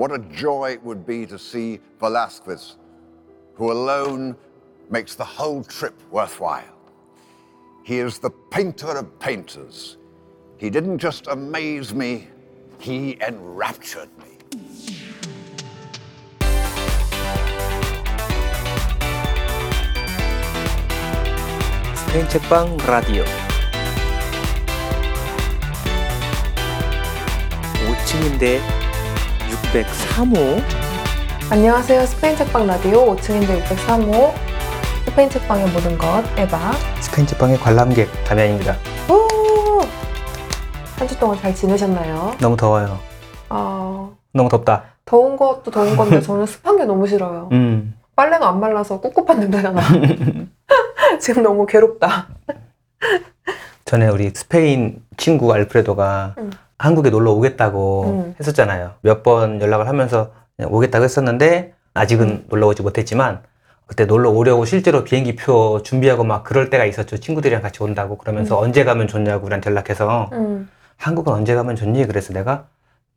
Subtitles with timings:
[0.00, 2.78] What a joy it would be to see Velasquez,
[3.52, 4.34] who alone
[4.88, 6.74] makes the whole trip worthwhile.
[7.84, 9.98] He is the painter of painters.
[10.56, 12.28] He didn't just amaze me,
[12.78, 14.38] he enraptured me.
[21.94, 23.24] 스페인 책방 라디오
[27.84, 28.78] 5층인데
[29.72, 30.60] 603호
[31.50, 32.04] 안녕하세요.
[32.06, 34.32] 스페인 책방 라디오 5층인데 603호
[35.06, 38.76] 스페인 책방의 모든 것 에바 스페인 책방의 관람객 담양입니다
[40.98, 42.34] 한 주 동안 잘 지내셨나요?
[42.40, 42.98] 너무 더워요
[43.48, 47.48] 어, 너무 덥다 더운 것도 더운 건데 저는 습한 게 너무 싫어요.
[47.52, 49.80] 음 빨래가 안 말라서 꿉꿉한 냄새가 나.
[51.20, 52.28] 지금 너무 괴롭다.
[53.86, 56.50] 전에 우리 스페인 친구 알프레도가 음.
[56.80, 58.34] 한국에 놀러 오겠다고 음.
[58.40, 60.30] 했었잖아요 몇 번 연락을 하면서
[60.62, 62.44] 오겠다고 했었는데 아직은 음.
[62.48, 63.40] 놀러 오지 못했지만
[63.86, 68.58] 그때 놀러 오려고 실제로 비행기 표 준비하고 막 그럴 때가 있었죠 친구들이랑 같이 온다고 그러면서
[68.58, 68.64] 음.
[68.64, 72.06] 언제 가면 좋냐고 우리한테 연락해서 음, 한국은 언제 가면 좋니?
[72.06, 72.64] 그래서 내가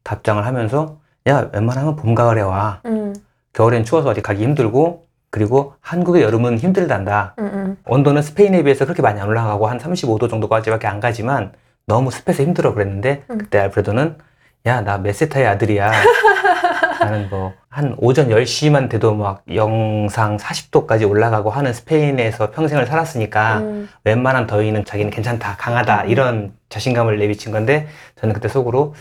[0.03, 0.97] 답장을 하면서
[1.29, 3.15] 야 웬만하면 봄 가을에 와 음,
[3.53, 7.77] 겨울엔 추워서 어디 가기 힘들고 그리고 한국의 여름은 힘들단다 음, 음.
[7.85, 11.53] 온도는 스페인에 비해서 그렇게 많이 안 올라가고 한 35도 정도까지밖에 안 가지만
[11.85, 13.37] 너무 습해서 힘들어 그랬는데 음.
[13.37, 14.17] 그때 알프레도는
[14.65, 15.91] 야 나 메세타의 아들이야
[17.01, 23.89] 나는 뭐 한 오전 10시만 돼도 막 영상 40도까지 올라가고 하는 스페인에서 평생을 살았으니까 음,
[24.03, 26.09] 웬만한 더위는 자기는 괜찮다, 강하다 음.
[26.09, 28.93] 이런 자신감을 내비친 건데 저는 그때 속으로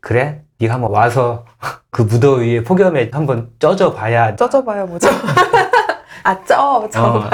[0.00, 1.46] 그래, 네가 한번 와서
[1.90, 5.08] 그 무더위에 폭염에 한번 쪄져 봐야 쪄져 봐야 뭐죠?
[6.22, 7.02] 아, 쪄, 쪄.
[7.02, 7.30] 어,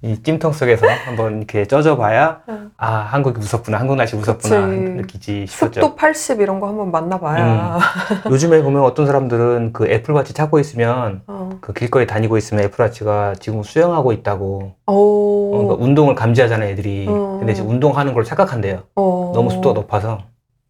[0.00, 2.70] 이 찜통 속에서 한번 이렇게 쪄져 봐야 응.
[2.76, 4.76] 아 한국이 무섭구나, 한국 날씨 무섭구나 그치.
[4.80, 5.80] 느끼지 싶었죠.
[5.80, 7.80] 습도 80 이런 거 한번 만나봐야.
[8.30, 11.50] 요즘에 보면 어떤 사람들은 그 애플워치 찾고 있으면 어.
[11.60, 15.50] 그 길거리 다니고 있으면 애플워치가 지금 수영하고 있다고 어, 오.
[15.50, 17.06] 그러니까 운동을 감지하잖아 애들이.
[17.08, 17.38] 어.
[17.40, 18.84] 근데 지금 운동하는 걸 착각한대요.
[18.94, 19.32] 어.
[19.34, 20.20] 너무 습도가 높아서.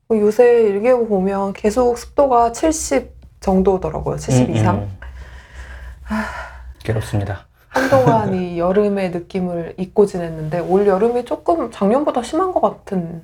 [0.08, 4.16] 뭐 요새 일기예보 보면 계속 습도가 70 정도더라고요.
[4.16, 4.76] 70 음, 이상.
[4.78, 4.98] 음.
[6.82, 7.47] 괴롭습니다.
[7.68, 13.22] 한동안 이 여름의 느낌을 잊고 지냈는데 올 여름이 조금 작년보다 심한 것 같은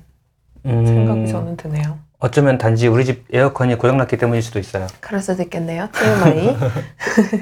[0.65, 1.99] 음, 생각이 저는 드네요.
[2.19, 4.87] 어쩌면 단지 우리 집 에어컨이 고장났기 때문일 수도 있어요.
[4.99, 5.89] 그럴 수도 있겠네요.
[5.91, 6.57] TMI.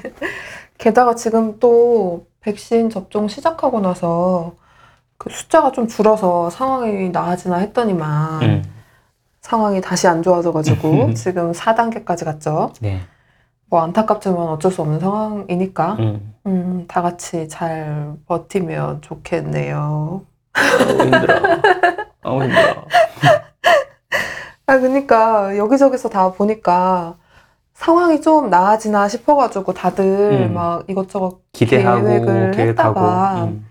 [0.78, 4.56] 게다가 지금 또 백신 접종 시작하고 나서
[5.18, 8.63] 그 숫자가 좀 줄어서 상황이 나아지나 했더니만 음,
[9.40, 12.74] 상황이 다시 안 좋아져가지고 지금 4단계까지 갔죠.
[12.81, 13.02] 네.
[13.69, 16.32] 뭐 안타깝지만 어쩔 수 없는 상황이니까 음.
[16.46, 20.22] 음, 다 같이 잘 버티면 좋겠네요.
[20.54, 21.36] 아우 힘들어.
[22.22, 22.86] 아우 힘들어.
[24.66, 27.16] 아, 그러니까 여기저기서 다 보니까
[27.74, 30.54] 상황이 좀 나아지나 싶어가지고 다들 음.
[30.54, 33.00] 막 이것저것 기대하고 계획을 계획하고.
[33.00, 33.66] 했다가 음.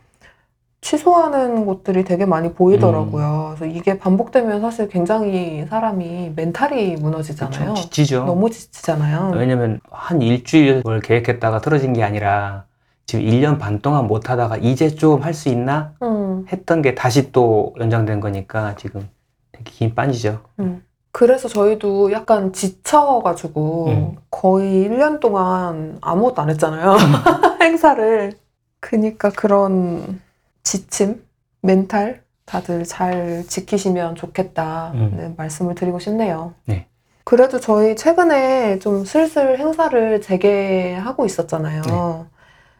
[0.82, 3.54] 취소하는 곳들이 되게 많이 보이더라고요.
[3.56, 7.74] 그래서 이게 반복되면 사실 굉장히 사람이 멘탈이 무너지잖아요.
[7.74, 8.24] 그쵸, 지치죠.
[8.24, 9.32] 너무 지치잖아요.
[9.36, 12.64] 왜냐면 한 일주일을 계획했다가 떨어진 게 아니라
[13.06, 17.30] 지금 1년 반 동안 못 하다가 이제 좀 할 수 있나 음, 했던 게 다시
[17.30, 19.08] 또 연장된 거니까 지금
[19.52, 20.40] 되게 긴 빤지죠.
[20.58, 20.84] 음.
[21.12, 24.16] 그래서 저희도 약간 지쳐가지고 음.
[24.30, 26.96] 거의 1년 동안 아무것도 안 했잖아요.
[27.62, 28.32] 행사를.
[28.80, 30.20] 그니까 그런
[30.62, 31.24] 지침,
[31.60, 34.92] 멘탈 다들 잘 지키시면 좋겠다.
[34.94, 35.14] 음.
[35.16, 36.54] 는 말씀을 드리고 싶네요.
[36.64, 36.86] 네.
[37.24, 41.82] 그래도 저희 최근에 좀 슬슬 행사를 재개하고 있었잖아요.
[41.82, 42.24] 네.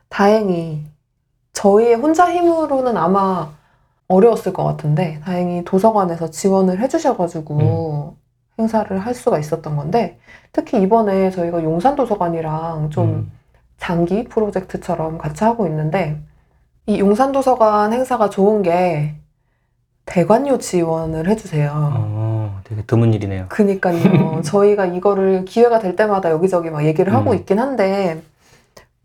[0.09, 0.84] 다행히
[1.53, 3.53] 저희의 혼자 힘으로는 아마
[4.09, 8.16] 어려웠을 것 같은데 다행히 도서관에서 지원을 해주셔가지고
[8.59, 10.19] 행사를 할 수가 있었던 건데
[10.53, 13.32] 특히 이번에 저희가 용산 도서관이랑 좀 음.
[13.78, 16.20] 장기 프로젝트처럼 같이 하고 있는데
[16.87, 19.15] 이 용산 도서관 행사가 좋은 게
[20.04, 21.70] 대관료 지원을 해주세요.
[21.75, 23.47] 어, 되게 드문 일이네요.
[23.48, 24.43] 그니까요.
[24.43, 27.37] 저희가 이거를 기회가 될 때마다 여기저기 막 얘기를 하고 음.
[27.37, 28.20] 있긴 한데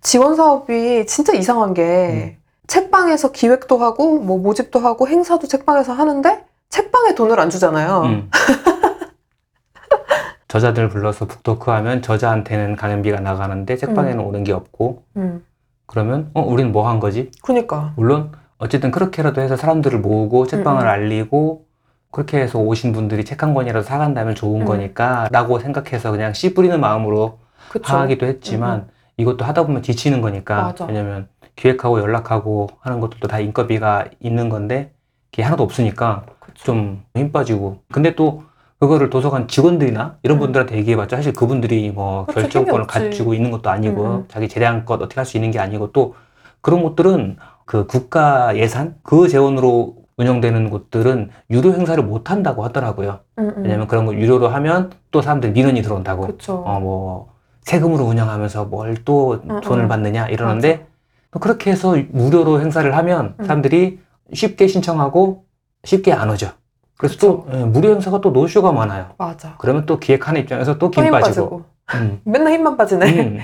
[0.02, 2.42] 지원 사업이 진짜 이상한 게 음.
[2.66, 8.02] 책방에서 기획도 하고 뭐 모집도 하고 행사도 책방에서 하는데 책방에 돈을 안 주잖아요.
[8.06, 8.32] 음.
[10.48, 15.46] 저자들 불러서 북토크 하면 저자한테는 강연비가 나가는데 책방에는 오는 게 없고 음.
[15.88, 17.32] 그러면 어 우리는 뭐 한 거지?
[17.44, 17.94] 그니까.
[17.96, 20.90] 물론 어쨌든 그렇게라도 해서 사람들을 모으고 책방을 음, 음.
[20.90, 21.66] 알리고
[22.12, 24.66] 그렇게 해서 오신 분들이 책 한 권이라도 사간다면 좋은 음.
[24.66, 27.40] 거니까 라고 생각해서 그냥 씨 뿌리는 마음으로
[27.70, 27.96] 그쵸.
[27.98, 30.86] 하기도 했지만 이것도 하다 보면 지치는 거니까 맞아.
[30.86, 34.94] 왜냐면 기획하고 연락하고 하는 것도 다 인건비가 있는 건데
[35.32, 36.64] 그게 하나도 없으니까 그쵸.
[36.66, 38.44] 좀힘 빠지고 근데 또
[38.80, 40.40] 그거를 도서관 직원들이나 이런 음.
[40.40, 43.00] 분들한테 얘기해봤자 사실 그분들이 뭐 그렇죠, 결정권을 힘이 없지.
[43.00, 44.26] 가지고 있는 것도 아니고 음, 음.
[44.28, 46.16] 자기 재량껏 어떻게 할 수 있는 게 아니고 또
[46.62, 53.20] 그런 곳들은 그 국가 예산 그 재원으로 운영되는 곳들은 유료 행사를 못 한다고 하더라고요.
[53.40, 53.64] 음, 음.
[53.64, 56.28] 왜냐면 그런 거 유료로 하면 또 사람들 민원이 들어온다고.
[56.28, 56.64] 그쵸.
[56.66, 59.88] 어 뭐 세금으로 운영하면서 뭘또 응, 돈을 응.
[59.90, 60.88] 받느냐 이러는데
[61.32, 63.46] 또 그렇게 해서 무료로 행사를 하면 응.
[63.46, 64.00] 사람들이
[64.34, 65.44] 쉽게 신청하고
[65.84, 66.52] 쉽게 안 오죠.
[66.98, 69.10] 그래서 또 예, 무료 행사가 또 노쇼가 많아요.
[69.18, 69.56] 맞아.
[69.60, 71.50] 그러면 또 기획하는 입장에서 또또힘힘 빠지고.
[71.50, 71.64] 빠지고.
[71.96, 72.22] 음.
[72.26, 73.20] 맨날 힘만 빠지네.
[73.22, 73.40] 음.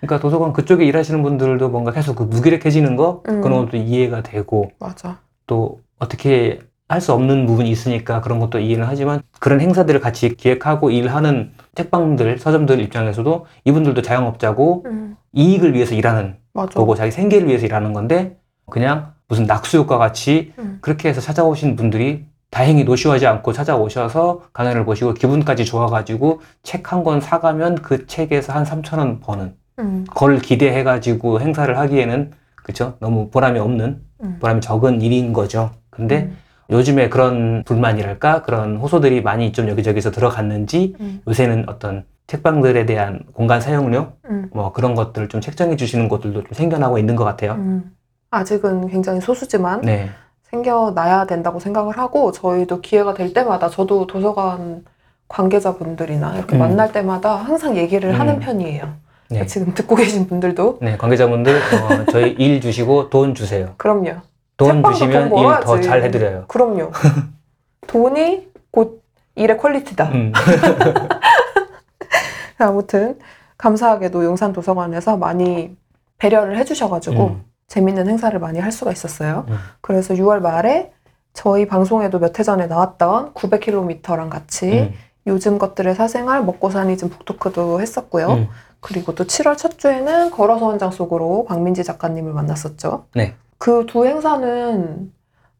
[0.00, 3.40] 그러니까 도서관 그쪽에 일하시는 분들도 뭔가 계속 그 무기력해지는 거 음.
[3.40, 5.18] 그런 것도 이해가 되고 맞아.
[5.46, 10.90] 또 어떻게 할 수 없는 부분이 있으니까 그런 것도 이해는 하지만 그런 행사들을 같이 기획하고
[10.90, 16.74] 일하는 책방들, 서점들 입장에서도 이분들도 자영업자고 음, 이익을 위해서 일하는 맞아.
[16.74, 18.38] 거고 자기 생계를 위해서 일하는 건데
[18.70, 20.78] 그냥 무슨 낙수효과 같이 음.
[20.82, 27.20] 그렇게 해서 찾아오신 분들이 다행히 노쇼하지 않고 찾아오셔서 강연을 보시고 기분까지 좋아가지고 책 한 권
[27.20, 33.58] 사가면 그 책에서 한 3천 원 버는 음, 그걸 기대해가지고 행사를 하기에는 그쵸 너무 보람이
[33.58, 34.36] 없는 음.
[34.40, 35.72] 보람이 적은 일인 거죠.
[35.90, 36.36] 근데 음,
[36.70, 43.60] 요즘에 그런 불만이랄까 그런 호소들이 많이 좀 여기저기서 들어갔는지 음, 요새는 어떤 책방들에 대한 공간
[43.60, 47.54] 사용료 음, 뭐 그런 것들을 좀 책정해 주시는 곳들도 좀 생겨나고 있는 것 같아요.
[47.54, 47.90] 음.
[48.30, 50.08] 아직은 굉장히 소수지만 네,
[50.54, 54.84] 생겨나야 된다고 생각을 하고 저희도 기회가 될 때마다 저도 도서관
[55.28, 56.60] 관계자분들이나 이렇게 음.
[56.60, 58.20] 만날 때마다 항상 얘기를 음.
[58.20, 58.94] 하는 편이에요.
[59.30, 63.74] 네, 지금 듣고 계신 분들도 네 관계자분들 어, 저희 일 주시고 돈 주세요.
[63.78, 64.16] 그럼요.
[64.56, 65.60] 돈 주시면 돈 일.
[65.60, 66.44] 더 잘 해드려요.
[66.46, 66.92] 그럼요.
[67.88, 69.02] 돈이 곧
[69.34, 70.10] 일의 퀄리티다.
[70.12, 70.32] 음.
[72.58, 73.18] 아무튼
[73.58, 75.76] 감사하게도 용산 도서관에서 많이
[76.18, 77.44] 배려를 해주셔가지고 음.
[77.68, 79.46] 재밌는 행사를 많이 할 수가 있었어요.
[79.48, 79.56] 음.
[79.80, 80.92] 그래서 6월 말에
[81.32, 84.94] 저희 방송에도 몇 해 전에 나왔던 900km랑 같이 음.
[85.26, 88.28] 요즘 것들의 사생활 먹고 사니 즘 북토크도 했었고요.
[88.32, 88.48] 음.
[88.80, 93.06] 그리고 또 7월 첫 주에는 걸어서 한장 속으로 박민지 작가님을 만났었죠.
[93.14, 93.34] 네.
[93.58, 95.10] 그 두 행사는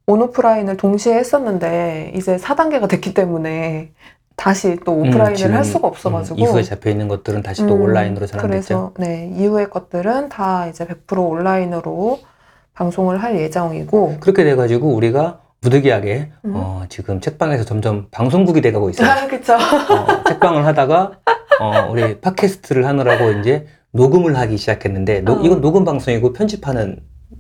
[0.07, 3.93] 온오프라인을 동시에 했었는데 이제 4단계가 됐기 때문에
[4.37, 7.75] 다시 또 음, 오프라인을 지금, 할 수가 없어가지고 음, 이후에 잡혀 있는 것들은 다시 또
[7.77, 8.49] 음, 온라인으로 전환됐죠.
[8.49, 12.19] 그래서 네 이후의 것들은 다 이제 100% 온라인으로
[12.75, 16.53] 방송을 할 예정이고 그렇게 돼가지고 우리가 부득이하게 음.
[16.55, 19.09] 어, 지금 책방에서 점점 방송국이 돼가고 있어요.
[19.09, 21.13] 아 그쵸 어, 책방을 하다가
[21.61, 25.41] 어, 우리 팟캐스트를 하느라고 이제 녹음을 하기 시작했는데 노- 어.
[25.43, 26.99] 이건 녹음 방송이고 편집하는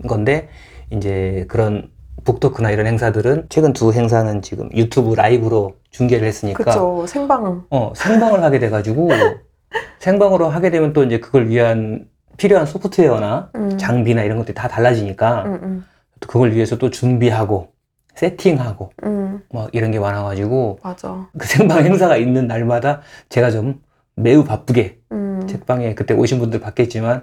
[0.08, 0.48] 건데
[0.90, 1.90] 이제 그런
[2.24, 8.42] 북토크나 이런 행사들은 최근 두 행사는 지금 유튜브 라이브로 중계를 했으니까 그쵸 생방 어, 생방을
[8.42, 9.10] 하게 돼가지고
[9.98, 12.06] 생방으로 하게 되면 또 이제 그걸 위한
[12.36, 13.78] 필요한 소프트웨어나 음.
[13.78, 15.84] 장비나 이런 것들이 다 달라지니까 음, 음,
[16.20, 17.72] 또 그걸 위해서 또 준비하고
[18.14, 21.28] 세팅하고 음, 막 이런 게 많아가지고 맞아.
[21.38, 23.80] 그 생방 행사가 있는 날마다 제가 좀
[24.16, 27.22] 매우 바쁘게 음, 책방에 그때 오신 분들 봤겠지만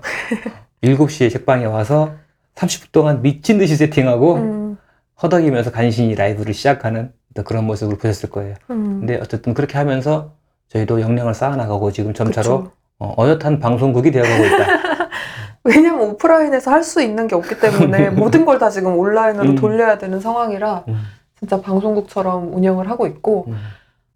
[0.84, 2.14] 7시에 책방에 와서
[2.56, 4.61] 30분 동안 미친 듯이 세팅하고 음,
[5.24, 8.56] 허덕이면서 간신히 라이브를 시작하는 또 그런 모습을 보셨을 거예요.
[8.70, 9.00] 음.
[9.00, 10.32] 근데 어쨌든 그렇게 하면서
[10.70, 12.72] 저희도 역량을 쌓아나가고 지금 점차로 그쵸.
[13.00, 14.66] 어, 어엿한 방송국이 되어가고 있다.
[15.64, 19.56] 왜냐면 오프라인에서 할 수 있는 게 없기 때문에 모든 걸 다 지금 온라인으로 음.
[19.56, 21.02] 돌려야 되는 상황이라 음,
[21.40, 23.58] 진짜 방송국처럼 운영을 하고 있고 음,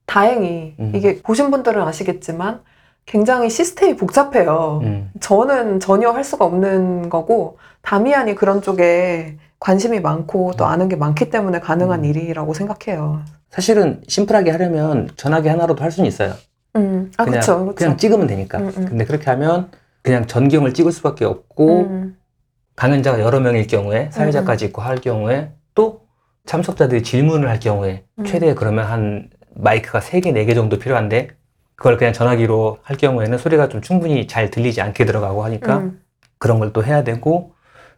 [0.08, 0.92] 다행히 음.
[0.96, 2.62] 이게 보신 분들은 아시겠지만
[3.06, 4.80] 굉장히 시스템이 복잡해요.
[4.84, 5.12] 음.
[5.20, 10.70] 저는 전혀 할 수가 없는 거고 다미안이 그런 쪽에 관심이 많고 또 음.
[10.70, 12.06] 아는 게 많기 때문에 가능한 음.
[12.06, 13.22] 일이라고 생각해요.
[13.50, 16.34] 사실은 심플하게 하려면 전화기 하나로도 할 수는 있어요.
[16.76, 17.76] 음, 아 그냥, 그렇죠, 그렇죠.
[17.76, 18.58] 그냥 찍으면 되니까.
[18.60, 18.86] 음, 음.
[18.86, 19.70] 근데 그렇게 하면
[20.02, 22.18] 그냥 전경을 찍을 수밖에 없고 음,
[22.76, 26.02] 강연자가 여러 명일 경우에 사회자까지 있고 할 경우에 또
[26.46, 28.26] 참석자들이 질문을 할 경우에 음.
[28.26, 31.30] 최대 그러면 한 마이크가 3개, 4개 정도 필요한데
[31.78, 36.02] 그걸 그냥 전화기로 할 경우에는 소리가 좀 충분히 잘 들리지 않게 들어가고 하니까 음,
[36.38, 37.54] 그런 걸 또 해야 되고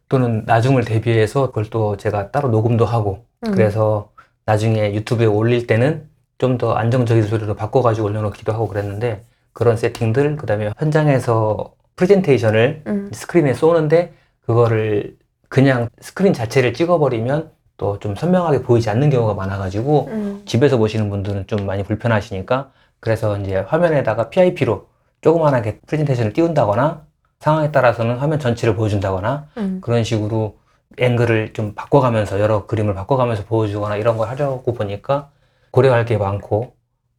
[0.09, 3.51] 또는 나중을 대비해서 그걸 또 제가 따로 녹음도 하고 음.
[3.51, 4.11] 그래서
[4.45, 6.07] 나중에 유튜브에 올릴 때는
[6.39, 9.23] 좀 더 안정적인 소리로 바꿔가지고 올려놓기도 하고 그랬는데
[9.53, 14.13] 그런 세팅들 그다음에 현장에서 프레젠테이션을 음, 스크린에 쏘는데
[14.45, 15.17] 그거를
[15.49, 21.47] 그냥 스크린 자체를 찍어버리면 또 좀 선명하게 보이지 않는 경우가 많아가지고 음, 집에서 보시는 분들은
[21.47, 24.87] 좀 많이 불편하시니까 그래서 이제 화면에다가 PIP로
[25.21, 27.05] 조그만하게 프레젠테이션을 띄운다거나
[27.39, 30.57] 상황에 따라서는 화면 전체를 보여준다거나 음, 그런 식으로
[30.97, 35.29] 앵글을 좀 바꿔가면서 여러 그림을 바꿔가면서 보여주거나 이런 걸 하려고 보니까
[35.71, 36.73] 고려할 게 많고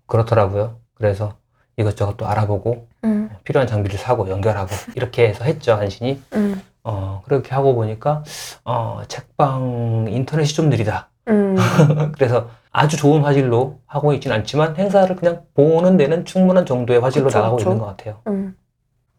[0.07, 0.77] 그렇더라고요.
[0.95, 1.35] 그래서
[1.77, 6.21] 이것저것 또 알아보고 음, 필요한 장비를 사고 연결하고 이렇게 해서 했죠 한신이.
[6.35, 8.25] 음, 어 그렇게 하고 보니까
[8.65, 11.11] 어 책방 인터넷이 좀 느리다.
[11.29, 11.57] 음.
[12.17, 17.39] 그래서 아주 좋은 화질로 하고 있진 않지만 행사를 그냥 보는 데는 충분한 정도의 화질로 그쵸,
[17.39, 17.71] 나가고 그쵸.
[17.71, 18.21] 있는 것 같아요.
[18.27, 18.57] 음.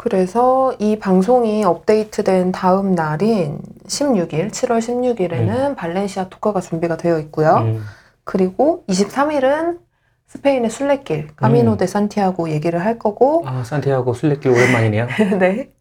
[0.01, 7.57] 그래서 이 방송이 업데이트된 다음 날인 16일, 7월 16일에는 발렌시아 토크가 준비가 되어 있고요.
[7.57, 7.83] 음.
[8.23, 9.79] 그리고 23일은
[10.27, 11.77] 스페인의 순례길, 까미노 음.
[11.77, 15.07] 데 산티아고 얘기를 할 거고, 아, 산티아고 순례길 오랜만이네요.
[15.37, 15.73] 네.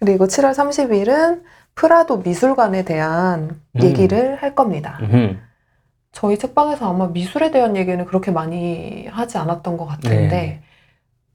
[0.00, 1.40] 그리고 7월 30일은
[1.74, 3.82] 프라도 미술관에 대한 음.
[3.82, 4.98] 얘기를 할 겁니다.
[5.00, 5.36] 음흠.
[6.12, 10.62] 저희 책방에서 아마 미술에 대한 얘기는 그렇게 많이 하지 않았던 것 같은데 네.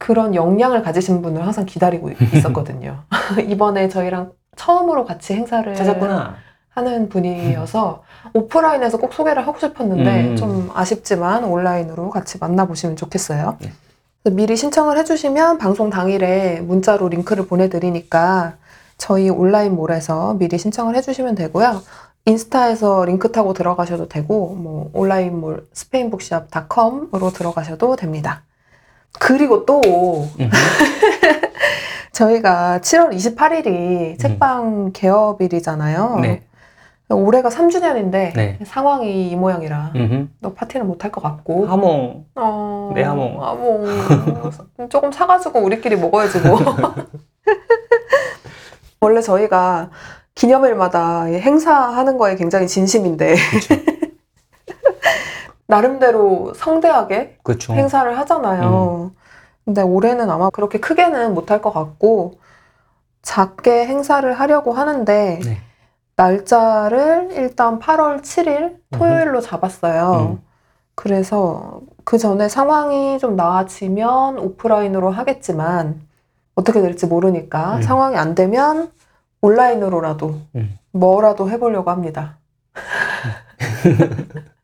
[0.02, 3.04] 그런 역량을 가지신 분을 항상 기다리고 있었거든요.
[3.48, 6.36] 이번에 저희랑 처음으로 같이 행사를 찾았구나.
[6.72, 8.02] 하는 분이어서
[8.34, 10.36] 오프라인에서 꼭 소개를 하고 싶었는데 음.
[10.36, 13.58] 좀 아쉽지만 온라인으로 같이 만나보시면 좋겠어요.
[13.60, 14.32] 네.
[14.32, 18.56] 미리 신청을 해주시면 방송 당일에 문자로 링크를 보내드리니까
[18.98, 21.82] 저희 온라인 몰에서 미리 신청을 해주시면 되고요.
[22.26, 28.44] 인스타에서 링크 타고 들어가셔도 되고 뭐 온라인몰 스페인북샵.com으로 들어가셔도 됩니다.
[29.20, 29.82] 그리고 또.
[32.12, 36.20] 저희가 7월 28일이 책방 개업일이잖아요.
[36.22, 36.42] 네.
[37.10, 38.60] 올해가 3주년인데 네.
[38.66, 40.28] 상황이 이 모양이라 음흠.
[40.40, 42.26] 너 파티는 못 할 것 같고 하몽.
[42.36, 43.44] 어, 네, 하몽.
[43.44, 43.86] 하몽.
[44.90, 46.60] 조금 사가지고 우리끼리 먹어야지 뭐
[49.02, 49.90] 원래 저희가
[50.36, 53.36] 기념일마다 이 행사하는 거에 굉장히 진심인데.
[55.72, 57.74] 나름대로 성대하게 그쵸.
[57.74, 59.12] 행사를 하잖아요.
[59.64, 62.40] 근데 올해는 아마 그렇게 크게는 못할 것 같고
[63.22, 65.58] 작게 행사를 하려고 하는데 네.
[66.18, 70.38] 날짜를 일단 8월 7일 토요일로 잡았어요.
[70.40, 70.44] 음.
[70.94, 76.02] 그래서 그 전에 상황이 좀 나아지면 오프라인으로 하겠지만
[76.54, 77.82] 어떻게 될지 모르니까 음.
[77.82, 78.92] 상황이 안 되면
[79.40, 80.78] 온라인으로라도 음.
[80.92, 82.40] 뭐라도 해보려고 합니다.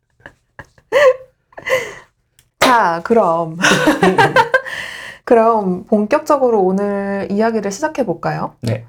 [2.59, 3.57] 자, 그럼.
[5.25, 8.55] 그럼 본격적으로 오늘 이야기를 시작해 볼까요?
[8.61, 8.85] 네.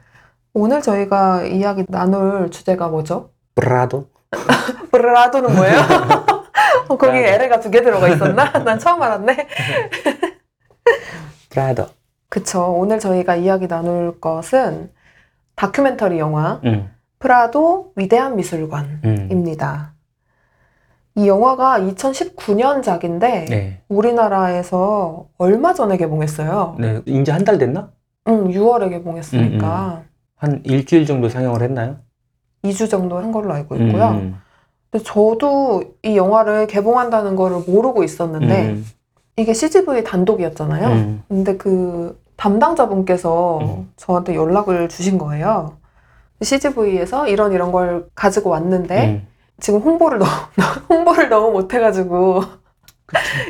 [0.55, 3.31] 오늘 저희가 이야기 나눌 주제가 뭐죠?
[3.55, 4.09] 브라도.
[4.93, 5.79] 브라도는 뭐예요?
[6.89, 7.27] 어, 거기 브라도.
[7.27, 8.53] LA가 두 개 들어가 있었나?
[8.65, 9.49] 난 처음 알았네.
[11.51, 11.87] 브라도.
[12.29, 12.73] 그쵸.
[12.73, 14.93] 오늘 저희가 이야기 나눌 것은
[15.57, 16.93] 다큐멘터리 영화 음.
[17.19, 19.93] 프라도 위대한 미술관입니다.
[21.19, 21.23] 음.
[21.23, 23.81] 이 영화가 2019년작인데 네.
[23.89, 26.77] 우리나라에서 얼마 전에 개봉했어요.
[26.79, 27.03] 네.
[27.07, 27.91] 이제 한 달 됐나?
[28.29, 30.03] 응, 6월에 개봉했으니까
[30.37, 31.97] 한 일주일 정도 상영을 했나요?
[32.63, 34.05] 2주 정도 한 걸로 알고 있고요.
[34.11, 34.37] 음.
[34.91, 38.87] 근데 저도 이 영화를 개봉한다는 거를 모르고 있었는데 음.
[39.37, 40.87] 이게 CGV 단독이었잖아요.
[40.89, 41.23] 음.
[41.29, 43.91] 근데 그 담당자분께서 음.
[43.97, 45.77] 저한테 연락을 주신 거예요.
[46.43, 49.27] CGV에서 이런 이런 걸 가지고 왔는데 음.
[49.61, 50.31] 지금 홍보를 너무
[50.89, 52.43] 홍보를 너무 못해가지고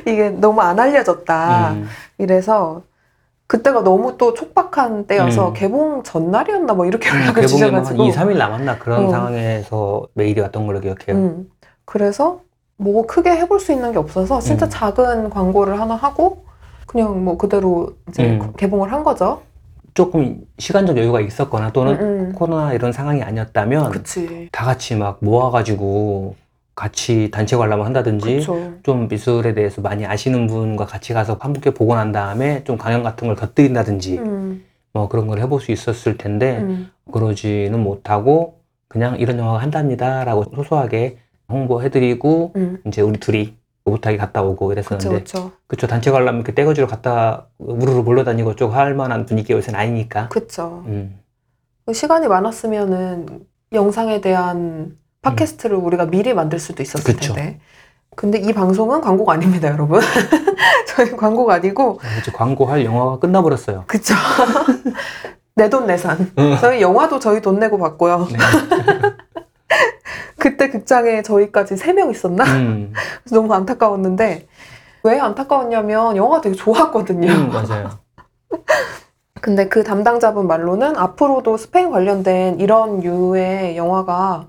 [0.06, 1.72] 이게 너무 안 알려졌다.
[1.72, 1.88] 음.
[2.18, 2.82] 이래서
[3.46, 5.52] 그때가 너무 또 촉박한 때여서 음.
[5.54, 9.10] 개봉 전날이었나 뭐 이렇게 음, 연락을 개봉에 한 주셔가지고 2, 3일 남았나 그런 어.
[9.10, 11.16] 상황에서 메일이 왔던 걸로 기억해요.
[11.16, 11.50] 음,
[11.84, 12.40] 그래서
[12.76, 14.70] 뭐 크게 해볼 수 있는 게 없어서 진짜 음.
[14.70, 16.44] 작은 광고를 하나 하고
[16.86, 18.52] 그냥 뭐 그대로 이제 음.
[18.56, 19.42] 개봉을 한 거죠.
[19.98, 22.32] 조금 시간적 여유가 있었거나 또는 음, 음.
[22.32, 24.48] 코로나 이런 상황이 아니었다면 그치.
[24.52, 26.36] 다 같이 막 모아가지고
[26.76, 28.74] 같이 단체 관람을 한다든지 그쵸.
[28.84, 33.26] 좀 미술에 대해서 많이 아시는 분과 같이 가서 함께 보고 난 다음에 좀 강연 같은
[33.26, 36.92] 걸 곁들인다든지 음, 뭐 그런 걸 해볼 수 있었을 텐데 음.
[37.10, 41.18] 그러지는 못하고 그냥 이런 영화가 한답니다라고 소소하게
[41.50, 42.78] 홍보해드리고 음.
[42.86, 43.54] 이제 우리 둘이
[43.88, 45.52] 오붓하게 갔다 오고 그쵸, 이랬었는데 그쵸.
[45.66, 50.84] 그쵸 단체 관람 이렇게 떼거지로 갔다 우르르 몰려다니고 쭉할 만한 분위기가 요새는 아니니까 그쵸.
[50.86, 51.20] 음.
[51.92, 57.16] 시간이 많았으면은 영상에 대한 팟캐스트를 우리가 미리 만들 수도 있었을 음.
[57.16, 57.34] 그쵸.
[57.34, 57.60] 텐데.
[58.16, 60.00] 근데 이 방송은 광고가 아닙니다, 여러분.
[60.88, 63.84] 저희 광고가 아니고, 아, 광고할 영화가 끝나버렸어요.
[63.86, 64.14] 그쵸.
[65.54, 66.32] 내돈 내산.
[66.36, 66.56] 어.
[66.60, 68.28] 저희 영화도 저희 돈 내고 봤고요.
[68.30, 68.38] 네.
[70.38, 72.44] 그때 극장에 저희까지 3명 있었나?
[72.44, 72.92] 음,
[73.22, 74.46] 그래서 너무 안타까웠는데,
[75.04, 77.30] 왜 안타까웠냐면 영화가 되게 좋았거든요.
[77.30, 77.90] 음, 맞아요.
[79.40, 84.46] 근데 그 담당자분 말로는 앞으로도 스페인 관련된 이런 류의 영화가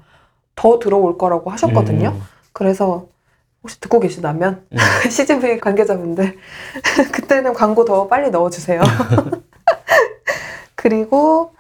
[0.56, 2.10] 더 들어올 거라고 하셨거든요.
[2.10, 2.22] 음,
[2.54, 3.06] 그래서
[3.62, 4.78] 혹시 듣고 계시다면 음.
[5.10, 6.38] CGV 관계자분들
[7.12, 8.82] 그때는 광고 더 빨리 넣어주세요.
[10.76, 11.54] 그리고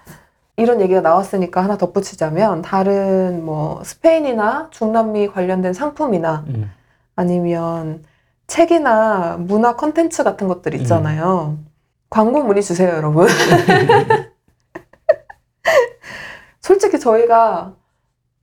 [0.60, 6.72] 이런 얘기가 나왔으니까 하나 덧붙이자면 다른 뭐 스페인이나 중남미 관련된 상품이나 음.
[7.16, 8.04] 아니면
[8.48, 11.58] 책이나 문화 컨텐츠 같은 것들 있잖아요.
[12.10, 13.28] 광고 문의 주세요, 여러분.
[16.62, 17.74] 솔직히 저희가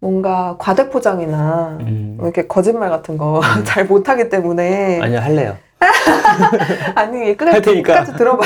[0.01, 2.15] 뭔가 과대 포장이나 음.
[2.19, 5.57] 뭐 이렇게 거짓말 같은 거 잘 못하기 때문에 아니요, 할래요.
[6.95, 7.83] 아니 할 끝까지.
[7.83, 8.43] 끝까지 들어봐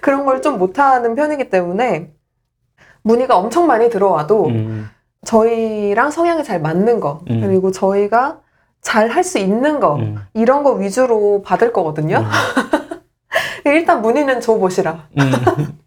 [0.00, 2.10] 그런 걸 좀 못하는 편이기 때문에
[3.02, 4.88] 문의가 엄청 많이 들어와도 음.
[5.24, 7.40] 저희랑 성향이 잘 맞는 거 음.
[7.40, 8.38] 그리고 저희가
[8.80, 10.16] 잘 할 수 있는 거 음.
[10.34, 12.24] 이런 거 위주로 받을 거거든요
[13.64, 15.32] 일단 문의는 줘보시라 음.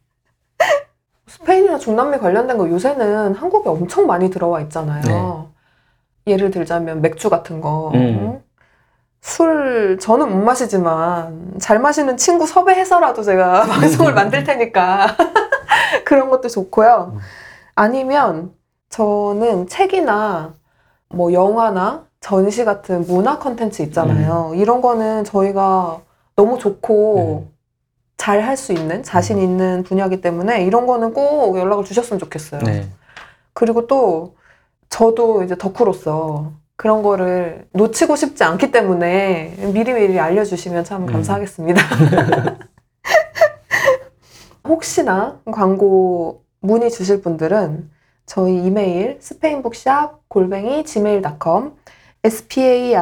[1.27, 5.49] 스페인이나 중남미 관련된 거 요새는 한국에 엄청 많이 들어와 있잖아요.
[6.27, 7.91] 예를 들자면 맥주 같은 거.
[7.93, 7.99] 음.
[7.99, 8.41] 응?
[9.21, 15.15] 술 저는 못 마시지만 잘 마시는 친구 섭외해서라도 제가 방송을 만들 테니까
[16.05, 17.13] 그런 것도 좋고요.
[17.13, 17.19] 음.
[17.75, 18.53] 아니면
[18.89, 20.53] 저는 책이나
[21.09, 24.53] 뭐 영화나 전시 같은 문화 컨텐츠 있잖아요.
[24.55, 25.99] 이런 거는 저희가
[26.35, 27.55] 너무 좋고 음.
[28.17, 32.61] 잘할 수 있는 자신 있는 분야이기 때문에 이런 거는 꼭 연락을 주셨으면 좋겠어요.
[32.61, 32.87] 네.
[33.53, 34.35] 그리고 또
[34.89, 41.05] 저도 이제 덕후로서 그런 거를 놓치고 싶지 않기 때문에 미리미리 알려주시면 참 음.
[41.07, 41.81] 감사하겠습니다.
[44.67, 47.89] 혹시나 광고 문의 주실 분들은
[48.25, 51.73] 저희 이메일 스페인북샵 골뱅이 gmail.com
[52.25, 52.97] spainbook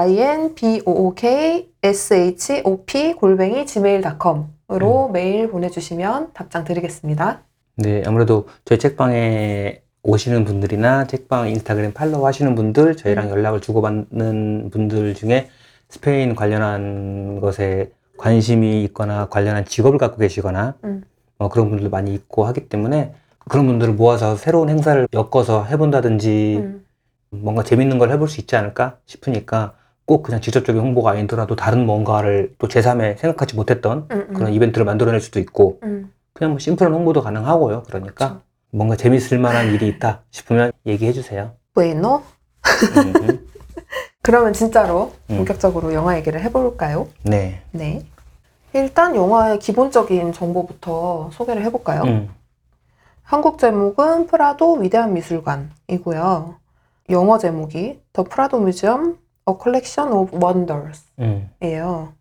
[2.52, 7.42] shop 골뱅이 gmail.com으로 메일 보내주시면 답장 드리겠습니다.
[7.78, 13.32] 네, 아무래도 저희 책방에 오시는 분들이나 책방 인스타그램 팔로우 하시는 분들, 저희랑 음.
[13.32, 15.50] 연락을 주고받는 분들 중에
[15.88, 21.04] 스페인 관련한 것에 관심이 있거나 관련한 직업을 갖고 계시거나 음.
[21.44, 23.14] 어, 그런 분들 많이 있고 하기 때문에
[23.50, 26.86] 그런 분들을 모아서 새로운 행사를 엮어서 해본다든지 음.
[27.32, 29.74] 뭔가 재밌는 걸 해볼 수 있지 않을까 싶으니까
[30.06, 34.34] 꼭 그냥 직접적인 홍보가 아니더라도 다른 뭔가를 또 제3의 생각하지 못했던 음, 음.
[34.34, 36.12] 그런 이벤트를 만들어낼 수도 있고 음.
[36.34, 37.84] 그냥 뭐 심플한 홍보도 가능하고요.
[37.84, 38.42] 그러니까 그쵸.
[38.72, 41.52] 뭔가 재밌을 만한 일이 있다 싶으면 얘기해 주세요.
[41.74, 42.22] bueno.
[42.96, 43.46] 음,
[44.22, 45.38] 그러면 진짜로 음.
[45.38, 47.08] 본격적으로 영화 얘기를 해볼까요?
[47.24, 47.62] 네.
[47.72, 48.06] 네.
[48.74, 52.02] 일단 영화의 기본적인 정보부터 소개를 해볼까요?
[52.04, 52.30] 음,
[53.22, 56.56] 한국 제목은 프라도 위대한 미술관이고요.
[57.10, 62.14] 영어 제목이 The Prado Museum: A Collection of Wonders 음, 예요.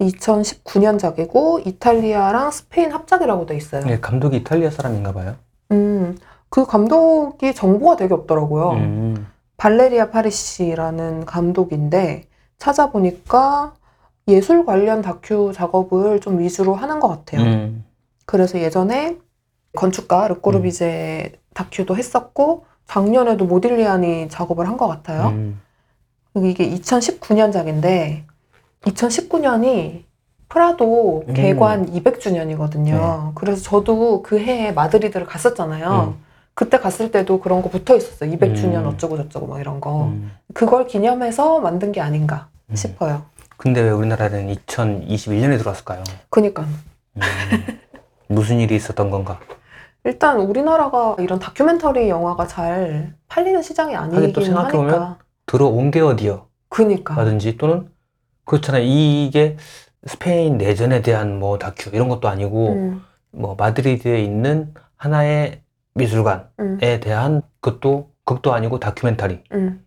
[0.00, 3.82] 2019년작이고 이탈리아랑 스페인 합작이라고 돼 있어요.
[3.84, 5.36] 네, 감독이 이탈리아 사람인가 봐요.
[5.72, 6.18] 음,
[6.50, 8.70] 그 감독이 정보가 되게 없더라고요.
[8.72, 12.24] 음, 발레리아 파리시라는 감독인데
[12.58, 13.72] 찾아보니까
[14.28, 17.42] 예술 관련 다큐 작업을 좀 위주로 하는 것 같아요.
[17.42, 17.84] 음,
[18.24, 19.16] 그래서 예전에
[19.76, 25.28] 건축가 르꼬르비제 다큐도 했었고 작년에도 모딜리안이 작업을 한 것 같아요.
[25.28, 25.60] 음,
[26.36, 28.22] 이게 2019년작인데
[28.82, 30.04] 2019년이
[30.48, 31.34] 프라도 음.
[31.34, 33.32] 개관 200주년이거든요.
[33.34, 36.14] 그래서 저도 그 해에 마드리드를 갔었잖아요.
[36.16, 36.24] 음.
[36.54, 38.30] 그때 갔을 때도 그런 거 붙어 있었어요.
[38.32, 38.86] 200주년 음.
[38.86, 40.04] 어쩌고 저쩌고 막 이런 거.
[40.06, 40.32] 음.
[40.54, 42.76] 그걸 기념해서 만든 게 아닌가 음.
[42.76, 43.22] 싶어요.
[43.66, 46.04] 근데 왜 우리나라는 2021년에 들어왔을까요?
[46.30, 46.62] 그니까
[47.16, 47.20] 음,
[48.28, 49.40] 무슨 일이 있었던 건가?
[50.04, 55.18] 일단 우리나라가 이런 다큐멘터리 영화가 잘 팔리는 시장이 하긴 아니긴 또 생각해보면 하니까.
[55.46, 56.46] 들어온 게 어디여?
[56.68, 57.16] 그니까.
[57.16, 57.90] 라든지 또는
[58.44, 58.84] 그렇잖아요.
[58.84, 59.56] 이게
[60.06, 63.02] 스페인 내전에 대한 뭐 다큐 이런 것도 아니고 음,
[63.32, 65.60] 뭐 마드리드에 있는 하나의
[65.94, 69.84] 미술관에 음, 대한 그것도 극도 아니고 다큐멘터리가 음,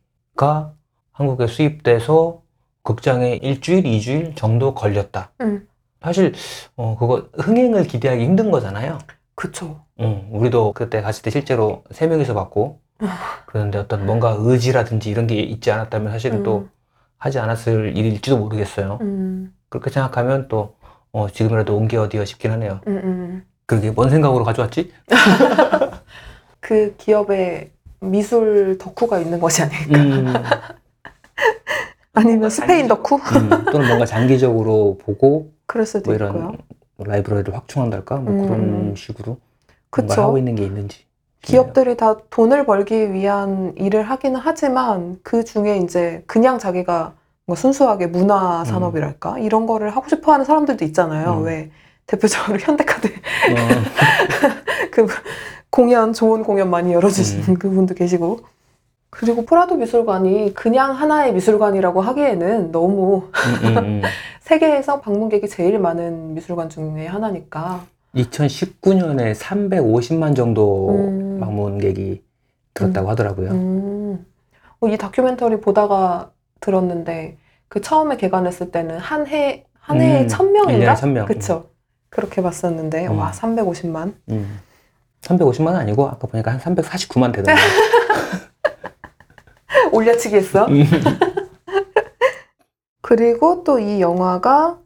[1.14, 2.42] 한국에 수입돼서
[2.94, 5.30] 극장에 일주일, 이주일 정도 걸렸다.
[5.42, 5.68] 음.
[6.02, 6.34] 사실
[6.76, 8.98] 어 그거 흥행을 기대하기 힘든 거잖아요.
[9.36, 9.82] 그쵸.
[10.00, 12.80] 응, 우리도 그때 갔을 때 실제로 세 명이서 봤고
[13.46, 16.70] 그런데 어떤 뭔가 의지라든지 이런 게 있지 않았다면 사실은 또 음,
[17.20, 18.98] 하지 않았을 일일지도 모르겠어요.
[19.02, 20.76] 음, 그렇게 생각하면 또
[21.12, 22.82] 어, 지금이라도 온 게 어디여 싶긴 하네요.
[22.88, 23.46] 음, 음.
[23.68, 24.92] 그러게 뭔 생각으로 가져왔지?
[26.60, 30.00] 그 기업에 미술 덕후가 있는 것이 아닐까.
[30.00, 30.34] 음,
[32.20, 33.16] 아니면 스페인 덕후?
[33.16, 36.30] 음, 또는 뭔가 장기적으로 보고 그럴 수도 뭐 있고요.
[36.30, 36.58] 이런
[36.98, 38.18] 라이브러리를 확충한달까?
[38.18, 38.48] 뭐 음.
[38.48, 39.38] 그런 식으로
[39.96, 40.22] 뭔가 그쵸.
[40.22, 41.06] 하고 있는 게 있는지.
[41.42, 47.14] 기업들이 다 돈을 벌기 위한 일을 하기는 하지만 그 중에 이제 그냥 자기가
[47.46, 51.40] 뭐 순수하게 문화 산업이랄까 이런 거를 하고 싶어 하는 사람들도 있잖아요.
[51.40, 51.46] 음.
[51.46, 51.72] 왜
[52.06, 53.12] 대표적으로 현대카드 어,
[54.92, 55.08] 그
[55.70, 57.54] 공연 좋은 공연 많이 열어주시는 음.
[57.56, 58.42] 그분도 계시고
[59.10, 63.30] 그리고 프라도 미술관이 그냥 하나의 미술관이라고 하기에는 너무
[63.64, 64.02] 음, 음, 음.
[64.42, 71.40] 세계에서 방문객이 제일 많은 미술관 중에 하나니까 2019년에 350만 정도 음.
[71.40, 72.24] 방문객이
[72.74, 73.52] 들었다고 하더라고요.
[73.52, 74.26] 음.
[74.80, 80.52] 어, 이 다큐멘터리 보다가 들었는데 그 처음에 개관했을 때는 한 해, 한 해에 음, 천
[80.52, 80.96] 명인가?
[80.96, 81.26] 1년에 1000명.
[81.28, 81.70] 그쵸.
[82.10, 83.20] 그렇게 봤었는데, 음.
[83.20, 84.14] 와, 350만.
[84.30, 84.60] 음.
[85.22, 87.54] 350만 원 아니고 아까 보니까 한 349만 되던데.
[89.92, 90.66] 올려치기 했어.
[90.68, 90.84] 음.
[93.02, 94.80] 그리고 또 이 영화가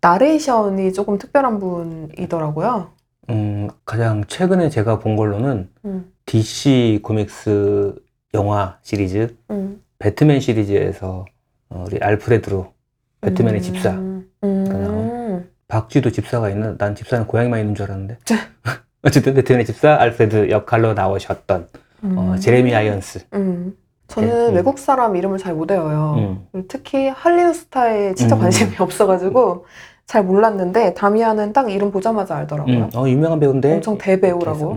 [0.00, 2.90] 나레이션이 조금 특별한 분이더라고요.
[3.30, 7.94] 음, 가장 최근에 제가 본 걸로는 음, DC 코믹스
[8.34, 11.24] 영화 시리즈 음, 배트맨 시리즈에서
[11.68, 12.72] 어, 우리 알프레드로
[13.20, 16.76] 배트맨의 음, 집사 음, 박쥐도 집사가 있나?
[16.78, 18.18] 난 집사는 고양이만 있는 줄 알았는데
[19.02, 21.68] 어쨌든 배트맨의 집사 알프레드 역할로 나오셨던
[22.02, 22.36] 어, 음.
[22.40, 23.76] 제레미 아이언스 음.
[24.08, 24.54] 저는 네, 음.
[24.54, 26.46] 외국 사람 이름을 잘 못 외워요.
[26.54, 26.64] 음.
[26.68, 28.40] 특히 할리우드 스타에 진짜 음.
[28.40, 29.66] 관심이 없어가지고
[30.06, 32.76] 잘 몰랐는데 다미아는 딱 이름 보자마자 알더라고요.
[32.76, 34.76] 음, 어, 유명한 배우인데 엄청 대배우라고.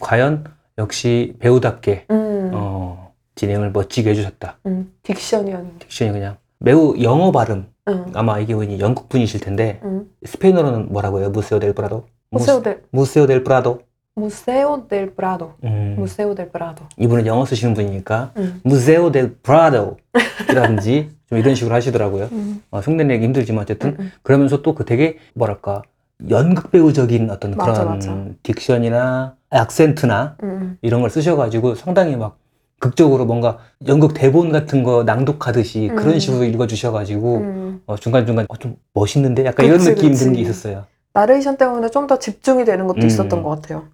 [0.00, 0.44] 과연
[0.78, 2.50] 역시 배우답게 음.
[2.52, 4.92] 어, 진행을 멋지게 해주셨다 음.
[5.02, 5.80] diction이었는데.
[5.88, 8.06] diction이 그냥 매우 영어 발음 음.
[8.14, 10.10] 아마 이게 영국 분이실 텐데 음.
[10.26, 11.30] 스페인어로는 뭐라고 해요?
[11.30, 12.04] Museo del Prado?
[12.30, 13.80] Museo del Museo del Prado?
[14.20, 15.54] Museo del Prado.
[15.64, 16.84] 음, Museo del Prado.
[16.98, 18.60] 이분은 영어 쓰시는 분이니까 음.
[18.64, 22.28] Museo del Prado라든지 좀 이런 식으로 하시더라고요.
[22.32, 22.62] 음.
[22.70, 24.12] 어, 흉내 내기 힘들지만 어쨌든 음.
[24.22, 25.82] 그러면서 또 그 되게 뭐랄까
[26.28, 28.24] 연극 배우적인 어떤 맞아, 그런 맞아.
[28.42, 30.76] 딕션이나 악센트나 음.
[30.82, 32.36] 이런 걸 쓰셔가지고 상당히 막
[32.78, 36.18] 극적으로 뭔가 연극 대본 같은 거 낭독하듯이 그런 음.
[36.18, 37.82] 식으로 읽어주셔가지고 음.
[37.86, 40.32] 어, 중간중간 어, 좀 멋있는데 약간 이런 그치, 느낌 든 그치.
[40.32, 40.84] 게 있었어요.
[41.12, 43.06] 나레이션 때문에 좀 더 집중이 되는 것도 음.
[43.06, 43.84] 있었던 것 같아요.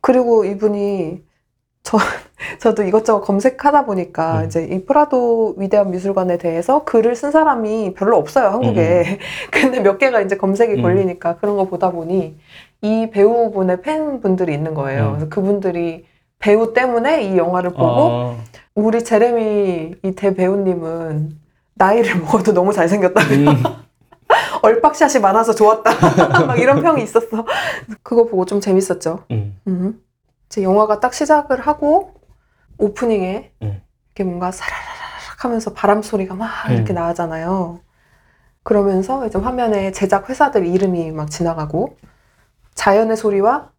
[0.00, 1.22] 그리고 이분이
[1.82, 1.98] 저
[2.58, 4.46] 저도 이것저것 검색하다 보니까 음.
[4.46, 9.18] 이제 이 프라도 위대한 미술관에 대해서 글을 쓴 사람이 별로 없어요 한국에.
[9.50, 10.82] 근데 몇 개가 이제 검색이 음.
[10.82, 12.36] 걸리니까 그런 거 보다 보니
[12.82, 15.06] 이 배우분의 팬분들이 있는 거예요.
[15.06, 15.10] 음.
[15.10, 16.06] 그래서 그분들이
[16.38, 18.36] 배우 때문에 이 영화를 보고 어,
[18.74, 21.38] 우리 제레미 이 대배우님은
[21.74, 23.22] 나이를 먹어도 너무 잘생겼다.
[23.22, 23.46] 음,
[24.62, 25.90] 얼빡샷이 많아서 좋았다.
[26.46, 27.44] 막 이런 평이 있었어.
[28.02, 29.24] 그거 보고 좀 재밌었죠.
[29.30, 30.00] 음, 음.
[30.46, 32.14] 이제 영화가 딱 시작을 하고
[32.78, 33.80] 오프닝에 음.
[34.08, 36.94] 이렇게 뭔가 사라라락 하면서 바람 소리가 막 이렇게 음.
[36.94, 37.80] 나잖아요.
[38.62, 41.96] 그러면서 이제 화면에 제작 회사들 이름이 막 지나가고
[42.74, 43.70] 자연의 소리와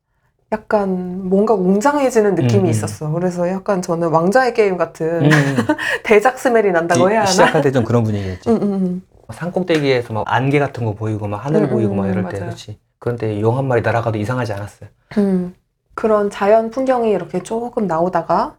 [0.53, 2.69] 약간 뭔가 웅장해지는 느낌이 음, 음.
[2.69, 3.09] 있었어.
[3.11, 5.29] 그래서 약간 저는 왕자의 게임 같은 음.
[6.03, 7.29] 대작 스멜이 난다고 해야 하나?
[7.31, 8.49] 시작할 때 좀 그런 분위기였지.
[8.49, 9.01] 음, 음, 음.
[9.31, 12.45] 산꼭대기에서 막 안개 같은 거 보이고 막 하늘 음, 보이고 막 음, 이럴 때 맞아요.
[12.45, 12.79] 그렇지.
[12.99, 14.89] 그런데 용 한 마리 날아가도 이상하지 않았어요.
[15.17, 15.55] 음,
[15.95, 18.55] 그런 자연 풍경이 이렇게 조금 나오다가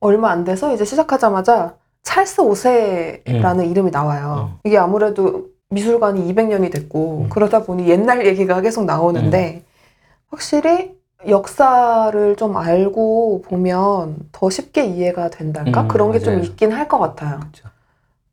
[0.00, 4.50] 얼마 안 돼서 이제 시작하자마자 찰스 오세라는 이름이 나와요.
[4.54, 4.58] 음.
[4.64, 7.28] 이게 아무래도 미술관이 200년이 됐고 음.
[7.30, 9.64] 그러다 보니 옛날 얘기가 계속 나오는데
[10.28, 10.94] 확실히
[11.28, 15.82] 역사를 좀 알고 보면 더 쉽게 이해가 된달까?
[15.82, 16.40] 음, 그런 게 좀.
[16.42, 17.40] 있긴 할 것 같아요.
[17.40, 17.68] 그렇죠.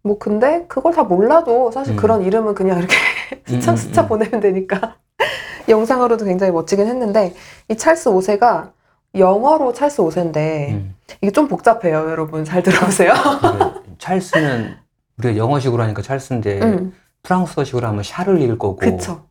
[0.04, 1.98] 뭐 근데 그걸 다 몰라도 사실 음.
[1.98, 2.96] 그런 이름은 그냥 이렇게
[3.46, 4.08] 스쳐 음, 스쳐 음.
[4.08, 4.96] 보내면 되니까
[5.70, 7.34] 영상으로도 굉장히 멋지긴 했는데
[7.68, 8.72] 이 찰스 5세가
[9.16, 10.96] 영어로 찰스 5세인데 음.
[11.22, 14.76] 이게 좀 복잡해요 여러분 잘 들어보세요 이게 찰스는
[15.20, 19.26] 우리가 영어식으로 하니까 찰스인데 음, 프랑스어식으로 하면 샤를 읽을 거고 그쵸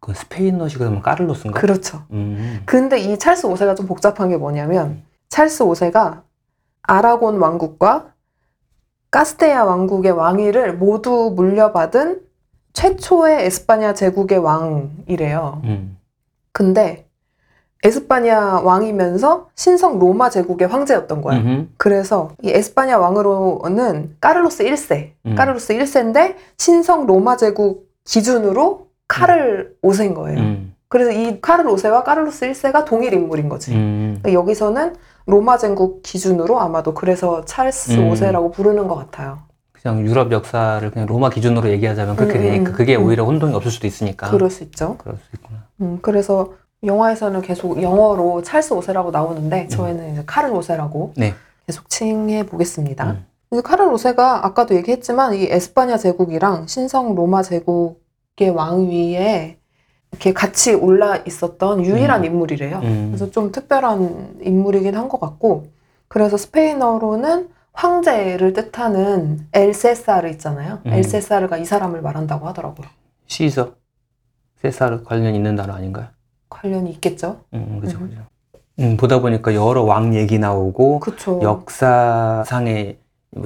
[0.00, 1.60] 그 스페인어식으로 하면 까를로스인가?
[1.60, 2.62] 그렇죠 음.
[2.64, 6.22] 근데 이 찰스 5세가 좀 복잡한 게 뭐냐면 찰스 5세가
[6.82, 8.12] 아라곤 왕국과
[9.16, 12.20] 카스테야 왕국의 왕위를 모두 물려받은
[12.74, 15.96] 최초의 에스파냐 제국의 왕이래요 음.
[16.52, 17.06] 근데
[17.82, 21.38] 에스파냐 왕이면서 신성 로마 제국의 황제였던 거야.
[21.38, 21.66] 음흠.
[21.78, 25.34] 그래서 이 에스파냐 왕으로는 까를로스 1세, 음.
[25.34, 30.38] 까를로스 1세인데 신성 로마 제국 기준으로 카를 5세인 거예요.
[30.38, 30.74] 음.
[30.88, 33.72] 그래서 이 카를 5세와 까를로스 1세가 동일 인물인 거지.
[33.72, 34.18] 음.
[34.20, 34.94] 그러니까 여기서는
[35.26, 38.10] 로마 제국 기준으로 아마도 그래서 찰스 음.
[38.10, 39.40] 5세라고 부르는 것 같아요.
[39.72, 43.04] 그냥 유럽 역사를 그냥 로마 기준으로 얘기하자면 그렇게 음, 되니까 음, 그게 음.
[43.04, 44.96] 오히려 혼동이 없을 수도 있으니까 그럴 수 있죠.
[44.98, 45.66] 그럴 수 있구나.
[45.80, 49.68] 음, 그래서 영화에서는 계속 영어로 찰스 5세라고 나오는데 음.
[49.68, 51.34] 저희는 이제 카를 5세라고 네.
[51.66, 53.10] 계속 칭해 보겠습니다.
[53.10, 53.26] 음.
[53.52, 59.58] 이 카를 5세가 아까도 얘기했지만 이 에스파냐 제국이랑 신성 로마 제국의 왕위에
[60.16, 62.24] 이렇게 같이 올라 있었던 유일한 음.
[62.26, 62.78] 인물이래요.
[62.82, 63.06] 음.
[63.10, 65.66] 그래서 좀 특별한 인물이긴 한 것 같고
[66.08, 70.78] 그래서 스페인어로는 황제를 뜻하는 엘세사르 있잖아요.
[70.86, 70.92] 음.
[70.92, 72.86] 엘세사르가 이 사람을 말한다고 하더라고요.
[73.26, 73.72] 시저
[74.62, 76.06] 세사르 관련 있는 단어 아닌가요?
[76.48, 77.40] 관련이 있겠죠?
[77.52, 78.08] 음, 그죠, 음.
[78.08, 78.20] 그죠.
[78.80, 81.40] 음, 보다 보니까 여러 왕 얘기 나오고 그쵸.
[81.42, 82.98] 역사상의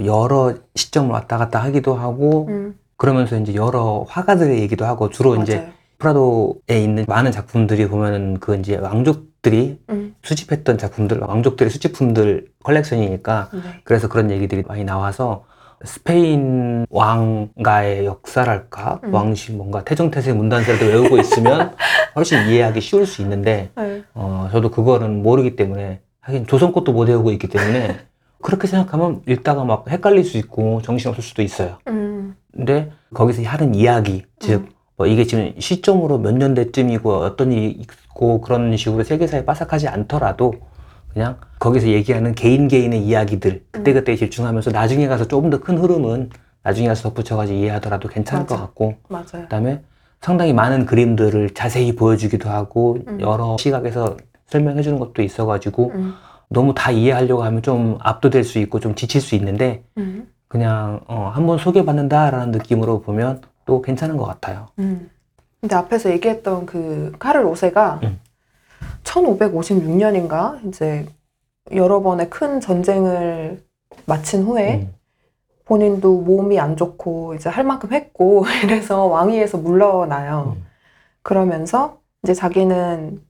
[0.05, 5.57] 여러 시점을 왔다 갔다 하기도 하고 음, 그러면서 이제 여러 화가들의 얘기도 하고 주로 이제
[5.57, 5.71] 맞아요.
[6.01, 13.61] 프라도에 있는 많은 작품들이 보면은 그 이제 왕족들이 음, 수집했던 작품들, 왕족들의 수집품들 컬렉션이니까 네.
[13.85, 15.45] 그래서 그런 얘기들이 많이 나와서
[15.85, 19.15] 스페인 왕가의 역사랄까 음.
[19.15, 21.75] 왕실 뭔가 태종태세 문단세라도 외우고 있으면
[22.17, 24.03] 훨씬 이해하기 쉬울 수 있는데 네.
[24.15, 27.99] 어, 저도 그거는 모르기 때문에 하긴 조선 것도 못 외우고 있기 때문에
[28.43, 31.79] 그렇게 생각하면 읽다가 막 헷갈릴 수 있고 정신없을 수도 있어요.
[31.89, 38.41] 음, 근데 거기서 하는 이야기, 즉, 뭐 이게 지금 시점으로 몇 년대쯤이고 어떤 일이 있고
[38.41, 40.55] 그런 식으로 세계사에 빠삭하지 않더라도
[41.13, 46.31] 그냥 거기서 얘기하는 개인 개인의 이야기들 그때그때 집중하면서 나중에 가서 조금 더 큰 흐름은
[46.63, 48.55] 나중에 가서 덧붙여가지고 이해하더라도 괜찮을 맞아.
[48.57, 49.25] 것 같고 맞아요.
[49.45, 49.83] 그다음에
[50.21, 53.21] 상당히 많은 그림들을 자세히 보여주기도 하고 음.
[53.21, 54.17] 여러 시각에서
[54.49, 56.15] 설명해 주는 것도 있어가지고 음,
[56.51, 61.31] 너무 다 이해하려고 하면 좀 압도될 수 있고 좀 지칠 수 있는데 음, 그냥 어,
[61.33, 64.67] 한번 소개받는다라는 느낌으로 보면 또 괜찮은 것 같아요.
[64.81, 65.09] 음.
[65.61, 68.19] 근데 앞에서 얘기했던 그 카를 오세가 음.
[69.05, 71.07] 1556년인가 이제
[71.73, 73.63] 여러 번의 큰 전쟁을
[74.07, 74.95] 마친 후에 음.
[75.67, 80.57] 본인도 몸이 안 좋고 이제 할 만큼 했고 이래서 왕위에서 물러나요.
[80.57, 80.67] 음.
[81.23, 83.23] 그러면서 이제 자기는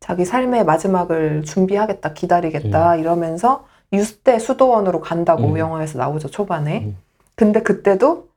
[0.00, 5.58] 자기 삶의 마지막을 준비하겠다, 기다리겠다 이러면서 유스대 수도원으로 간다고 음.
[5.58, 6.86] 영화에서 나오죠 초반에.
[6.86, 6.96] 음.
[7.36, 8.28] 근데 그때도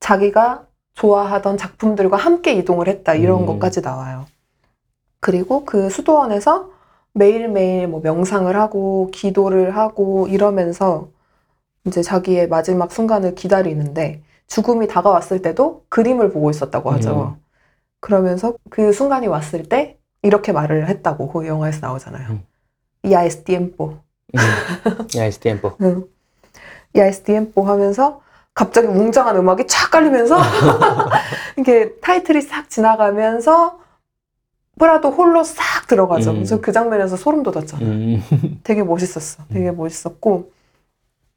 [0.00, 3.46] 자기가 좋아하던 작품들과 함께 이동을 했다 이런 음.
[3.46, 4.26] 것까지 나와요.
[5.20, 6.70] 그리고 그 수도원에서
[7.12, 11.08] 매일매일 뭐 명상을 하고 기도를 하고 이러면서
[11.86, 17.36] 이제 자기의 마지막 순간을 기다리는데 죽음이 다가왔을 때도 그림을 보고 있었다고 하죠.
[17.36, 17.42] 음.
[18.00, 22.28] 그러면서 그 순간이 왔을 때 이렇게 말을 했다고 그 영화에서 나오잖아요.
[22.30, 22.44] 음.
[23.04, 24.00] Ya es tiempo.
[24.34, 24.40] 음.
[25.16, 25.76] 야, 이스 템포.
[25.80, 26.04] 응.
[26.94, 28.20] Ya es tiempo 하면서
[28.60, 30.36] 갑자기 웅장한 음악이 쫙 깔리면서
[31.56, 33.78] 이게 타이틀이 싹 지나가면서
[34.78, 36.32] 프라도 홀로 싹 들어가죠.
[36.32, 36.34] 음.
[36.36, 37.78] 그래서 그 장면에서 소름 돋았죠.
[37.80, 38.22] 음.
[38.62, 39.44] 되게 멋있었어.
[39.48, 40.52] 되게 멋있었고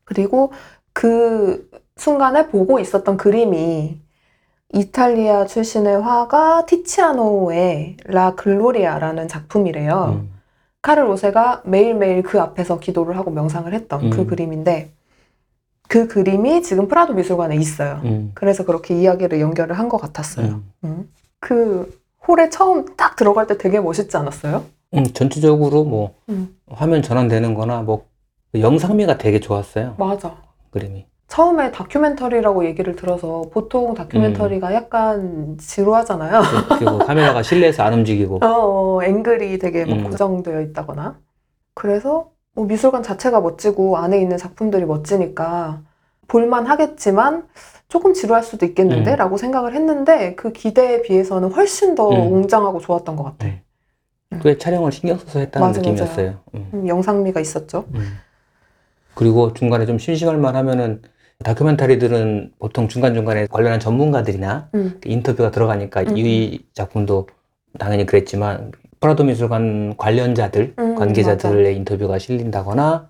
[0.03, 0.51] 그리고
[0.91, 4.01] 그 순간에 보고 있었던 그림이
[4.73, 10.19] 이탈리아 출신의 화가 티치아노의 La Gloria라는 작품이래요.
[10.23, 10.33] 음.
[10.81, 14.27] 카를 오세가 매일매일 그 앞에서 기도를 하고 명상을 했던 그 음.
[14.27, 14.91] 그림인데
[15.89, 18.01] 그 그림이 지금 프라도 미술관에 있어요.
[18.05, 18.31] 음.
[18.33, 20.45] 그래서 그렇게 이야기를 연결을 한 것 같았어요.
[20.47, 20.71] 음.
[20.85, 21.09] 음.
[21.39, 24.63] 그 홀에 처음 딱 들어갈 때 되게 멋있지 않았어요?
[24.95, 26.55] 음, 전체적으로 뭐 음.
[26.69, 28.05] 화면 전환되는 거나 뭐
[28.55, 29.95] 영상미가 되게 좋았어요.
[29.97, 30.35] 맞아.
[30.71, 31.05] 그림이.
[31.27, 34.73] 처음에 다큐멘터리라고 얘기를 들어서 보통 다큐멘터리가 음.
[34.73, 36.41] 약간 지루하잖아요.
[36.77, 38.37] 그리고 카메라가 실내에서 안 움직이고.
[38.43, 40.03] 어, 어, 앵글이 되게 막 음.
[40.09, 41.17] 고정되어 있다거나.
[41.73, 45.81] 그래서 뭐 미술관 자체가 멋지고 안에 있는 작품들이 멋지니까
[46.27, 47.47] 볼만 하겠지만
[47.87, 49.11] 조금 지루할 수도 있겠는데?
[49.11, 49.15] 음.
[49.17, 52.33] 라고 생각을 했는데 그 기대에 비해서는 훨씬 더 음.
[52.33, 53.47] 웅장하고 좋았던 것 같아.
[53.47, 53.61] 네.
[54.41, 56.39] 꽤 촬영을 신경 써서 했다는 맞아, 느낌이었어요.
[56.55, 56.69] 음.
[56.73, 57.85] 음, 영상미가 있었죠.
[57.93, 58.17] 음.
[59.13, 61.03] 그리고 중간에 좀 심심할 만 하면은
[61.43, 64.99] 다큐멘터리들은 보통 중간중간에 관련한 전문가들이나 음.
[65.05, 67.27] 인터뷰가 들어가니까 음, 이 작품도
[67.77, 68.71] 당연히 그랬지만
[69.03, 73.09] 프라도 미술관 관련자들, 음, 관계자들의 인터뷰가 실린다거나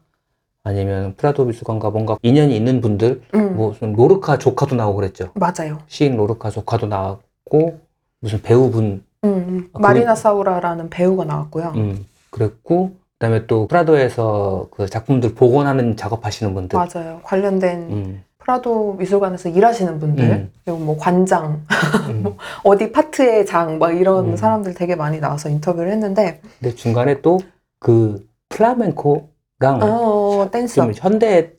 [0.63, 5.29] 아니면 프라도 미술관과 뭔가 인연이 있는 분들, 음, 뭐 무슨 로르카 조카도 나오고 그랬죠.
[5.35, 5.77] 맞아요.
[5.85, 7.79] 시인 로르카 조카도 나왔고
[8.21, 9.69] 무슨 배우분 음, 음.
[9.73, 11.73] 아, 마리나 사우라라는 배우가 나왔고요.
[11.75, 17.19] 음, 그랬고 그다음에 또 프라도에서 그 작품들 복원하는 작업하시는 분들 맞아요.
[17.21, 20.51] 관련된 음, 프라도 미술관에서 일하시는 분들, 음.
[20.65, 21.65] 그리고 뭐 관장,
[22.09, 22.25] 음.
[22.63, 24.35] 어디 파트의 장, 막 이런 음.
[24.35, 27.37] 사람들 되게 많이 나와서 인터뷰를 했는데, 근데 중간에 또
[27.79, 30.49] 그 플라멘코랑 어.
[30.73, 31.51] 좀 현대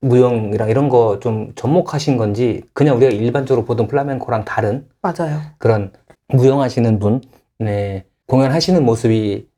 [0.00, 5.40] 무용이랑 이런 거 좀 접목하신 건지 그냥 우리가 일반적으로 보던 플라멘코랑 다른 맞아요.
[5.58, 5.92] 그런
[6.28, 7.20] 무용하시는 분
[7.58, 9.48] 네, 공연하시는 모습이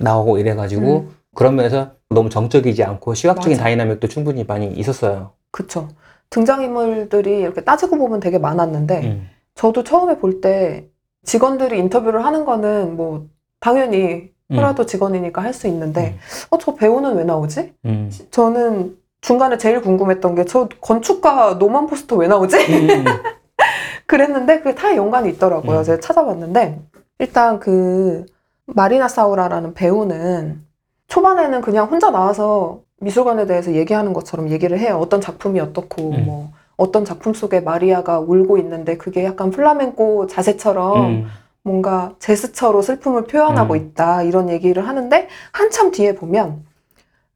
[0.00, 1.14] 나오고 이래가지고 음.
[1.34, 3.62] 그런 면에서 너무 정적이지 않고 시각적인 맞아.
[3.64, 5.30] dynamic도 충분히 많이 있었어요.
[5.52, 5.88] 그쵸.
[6.30, 9.28] 등장인물들이 이렇게 따지고 보면 되게 많았는데, 음.
[9.54, 10.88] 저도 처음에 볼 때
[11.24, 13.26] 직원들이 인터뷰를 하는 거는 뭐,
[13.60, 16.18] 당연히 프라도 직원이니까 할 수 있는데, 음.
[16.50, 17.74] 어, 저 배우는 왜 나오지?
[17.86, 18.10] 음.
[18.30, 22.56] 저는 중간에 제일 궁금했던 게, 저 건축가 노만 포스터 왜 나오지?
[22.56, 23.04] 음.
[24.06, 25.78] 그랬는데 그게 다 연관이 있더라고요.
[25.80, 25.84] 음.
[25.84, 26.80] 제가 찾아봤는데
[27.18, 28.24] 일단 그
[28.66, 30.64] 마리나 사우라라는 배우는
[31.08, 34.98] 초반에는 그냥 혼자 나와서 미술관에 대해서 얘기하는 것처럼 얘기를 해요.
[35.00, 36.24] 어떤 작품이 어떻고 음.
[36.24, 41.26] 뭐 어떤 작품 속에 마리아가 울고 있는데 그게 약간 플라멩코 자세처럼 음.
[41.62, 43.78] 뭔가 제스처로 슬픔을 표현하고 음.
[43.78, 46.64] 있다 이런 얘기를 하는데 한참 뒤에 보면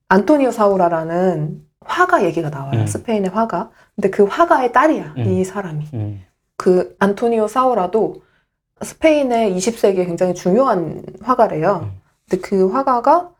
[0.08, 2.80] 안토니오 사우라라는 화가 얘기가 나와요.
[2.80, 2.86] 음.
[2.86, 3.70] 스페인의 화가.
[3.96, 5.14] 근데 그 화가의 딸이야.
[5.18, 5.24] 음.
[5.24, 5.86] 이 사람이.
[5.94, 6.22] 음.
[6.56, 8.22] 그 안토니오 사우라도
[8.80, 11.80] 스페인의 20세기에 굉장히 중요한 화가래요.
[11.82, 12.00] 음.
[12.28, 13.31] 근데 그 화가가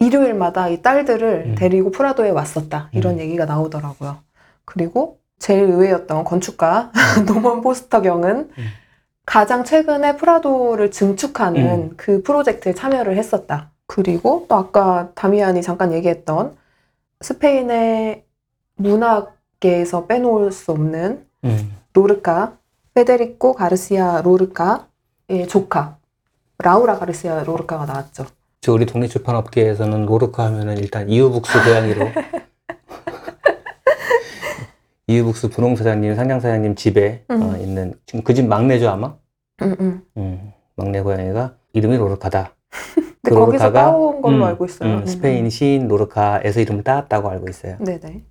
[0.00, 1.54] 일요일마다 이 딸들을 음.
[1.54, 2.88] 데리고 프라도에 왔었다.
[2.92, 3.18] 이런 음.
[3.20, 4.18] 얘기가 나오더라고요.
[4.64, 6.90] 그리고 제일 의외였던 건축가
[7.26, 8.64] 노먼 포스터 경은 음.
[9.26, 13.70] 가장 최근에 프라도를 증축하는 그 프로젝트에 참여를 했었다.
[13.86, 16.56] 그리고 또 아까 다미안이 잠깐 얘기했던
[17.20, 18.24] 스페인의
[18.76, 21.76] 문학계에서 빼놓을 수 없는 음.
[21.92, 22.56] 로르카,
[22.94, 25.98] 페데리코 가르시아 로르카의 조카,
[26.58, 28.26] 라우라 가르시아 로르카가 나왔죠.
[28.62, 32.08] 저 우리 독립 출판업계에서는 로르카 하면은 일단 이유북스 고양이로
[35.06, 37.42] 이유북스 분홍 사장님, 상장 사장님 집에 음.
[37.42, 39.14] 어, 있는 지금 그 집 막내죠 아마.
[39.62, 40.02] 응, 응.
[40.18, 42.52] 음, 막내 고양이가 이름이 로르카다.
[42.70, 44.94] 근데 그 거기서 로르카가- 따온 걸로 음, 알고 있어요.
[44.98, 47.76] 음, 스페인 시인 로르카에서 이름을 따왔다고 알고 있어요.
[47.80, 48.22] 네네.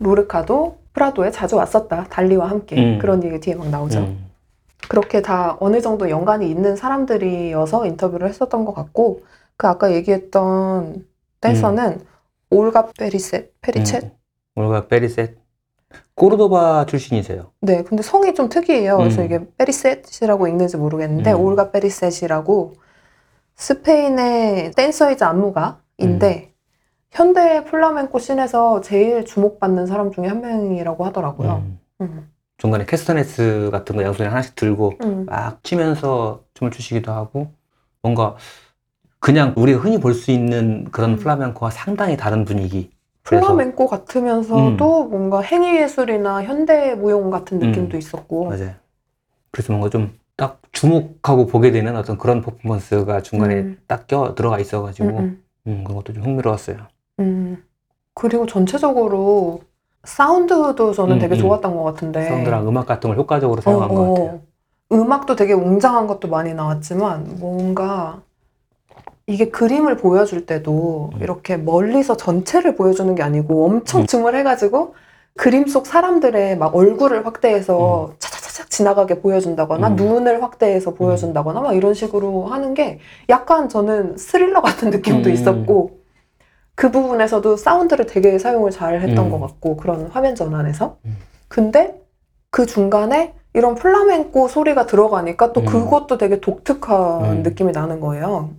[0.00, 2.04] 로르카도 프라도에 자주 왔었다.
[2.10, 2.76] 달리와 함께.
[2.76, 2.98] 음.
[2.98, 4.00] 그런 얘기 뒤에 막 나오죠.
[4.00, 4.26] 음,
[4.86, 9.22] 그렇게 다 어느 정도 연관이 있는 사람들이어서 인터뷰를 했었던 것 같고,
[9.58, 11.04] 그 아까 얘기했던
[11.42, 12.00] 댄서는
[12.48, 14.04] 올가 페리셋, 페리쳇?
[14.04, 14.10] 음.
[14.54, 15.36] 올가 페리셋
[16.14, 17.52] 꼬르도바 출신이세요.
[17.60, 18.96] 네, 근데 성이 좀 특이해요.
[18.96, 19.26] 그래서 음.
[19.26, 21.40] 이게 페리셋이라고 읽는지 모르겠는데, 음.
[21.40, 22.74] 올가 페리셋이라고
[23.56, 26.58] 스페인의 댄서이자 안무가인데, 음.
[27.10, 31.62] 현대 플라멩코 씬에서 제일 주목받는 사람 중에 한 명이라고 하더라고요.
[31.64, 31.80] 음.
[32.02, 32.30] 음.
[32.58, 35.26] 중간에 캐스터네스 같은 거 양손에 하나씩 들고 음.
[35.26, 37.52] 막 치면서 춤을 추시기도 하고
[38.02, 38.36] 뭔가
[39.20, 41.16] 그냥 우리가 흔히 볼 수 있는 그런 음.
[41.16, 42.90] 플라멩코와 상당히 다른 분위기.
[43.24, 47.98] 플라멩코 같으면서도 뭔가 행위 예술이나 현대 무용 같은 느낌도 음.
[47.98, 48.46] 있었고.
[48.46, 48.72] 맞아요.
[49.50, 53.78] 그래서 뭔가 좀 딱 주목하고 보게 되는 어떤 그런 퍼포먼스가 중간에 음.
[53.88, 56.76] 딱껴 들어가 있어가지고 음, 음, 그런 것도 좀 흥미로웠어요.
[57.18, 57.64] 음, 음.
[58.14, 59.62] 그리고 전체적으로
[60.04, 61.40] 사운드도 저는 음, 되게 음.
[61.40, 62.28] 좋았던 것 같은데.
[62.28, 64.14] 사운드랑 음악 같은 걸 효과적으로 사용한 어, 것 어.
[64.14, 64.40] 같아요.
[64.92, 68.22] 음악도 되게 웅장한 것도 많이 나왔지만 뭔가
[69.28, 71.22] 이게 그림을 보여줄 때도 음.
[71.22, 74.06] 이렇게 멀리서 전체를 보여주는 게 아니고 엄청 음.
[74.06, 74.94] 줌을 해가지고
[75.36, 79.96] 그림 속 사람들의 막 얼굴을 확대해서 차차차차 지나가게 보여준다거나 음.
[79.96, 85.34] 눈을 확대해서 보여준다거나 막 이런 식으로 하는 게 약간 저는 스릴러 같은 느낌도 음.
[85.34, 85.98] 있었고
[86.74, 89.30] 그 부분에서도 사운드를 되게 사용을 잘 했던 음.
[89.30, 91.18] 것 같고 그런 화면 전환에서 음.
[91.48, 92.00] 근데
[92.50, 95.66] 그 중간에 이런 플라멩코 소리가 들어가니까 또 음.
[95.66, 97.42] 그것도 되게 독특한 음.
[97.42, 98.54] 느낌이 나는 거예요.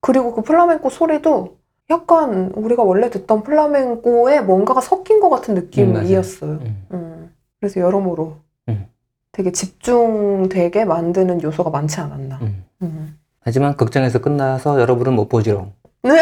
[0.00, 1.58] 그리고 그 플라멩코 소리도
[1.90, 6.50] 약간 우리가 원래 듣던 플라멩코에 뭔가가 섞인 것 같은 느낌이었어요.
[6.52, 6.86] 음.
[6.92, 7.34] 음.
[7.58, 8.36] 그래서 여러모로
[8.68, 8.86] 음.
[9.32, 12.38] 되게 집중되게 만드는 요소가 많지 않았나.
[12.42, 12.64] 음.
[12.82, 13.18] 음.
[13.40, 15.72] 하지만 극장에서 끝나서 여러분은 못 보지롱.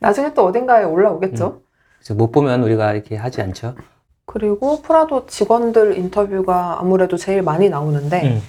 [0.00, 1.60] 나중에 또 어딘가에 올라오겠죠.
[1.98, 3.74] 그래서 못 보면 우리가 이렇게 하지 않죠.
[4.24, 8.42] 그리고 프라도 직원들 인터뷰가 아무래도 제일 많이 나오는데 음.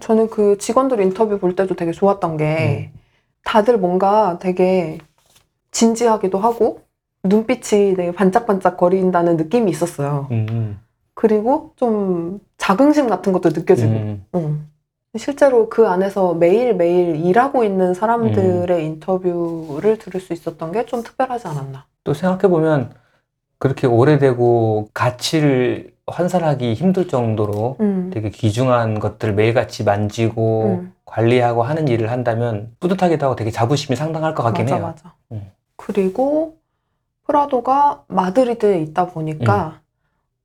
[0.00, 2.98] 저는 그 직원들 인터뷰 볼 때도 되게 좋았던 게 음.
[3.44, 4.98] 다들 뭔가 되게
[5.70, 6.80] 진지하기도 하고
[7.24, 10.28] 눈빛이 되게 반짝반짝 거린다는 느낌이 있었어요.
[10.30, 10.80] 음.
[11.14, 13.90] 그리고 좀 자긍심 같은 것도 느껴지고.
[13.92, 14.24] 음.
[14.34, 14.66] 응.
[15.18, 18.80] 실제로 그 안에서 매일매일 일하고 있는 사람들의 음.
[18.80, 21.84] 인터뷰를 들을 수 있었던 게 좀 특별하지 않았나.
[22.02, 22.94] 또 생각해보면
[23.62, 28.10] 그렇게 오래되고 가치를 환산하기 힘들 정도로 음.
[28.12, 30.92] 되게 귀중한 것들을 매일같이 만지고 음.
[31.04, 34.84] 관리하고 하는 일을 한다면 뿌듯하기도 하고 되게 자부심이 상당할 것 같긴 맞아, 해요.
[34.84, 35.14] 맞아.
[35.30, 35.48] 음.
[35.76, 36.56] 그리고
[37.24, 39.78] 프라도가 마드리드에 있다 보니까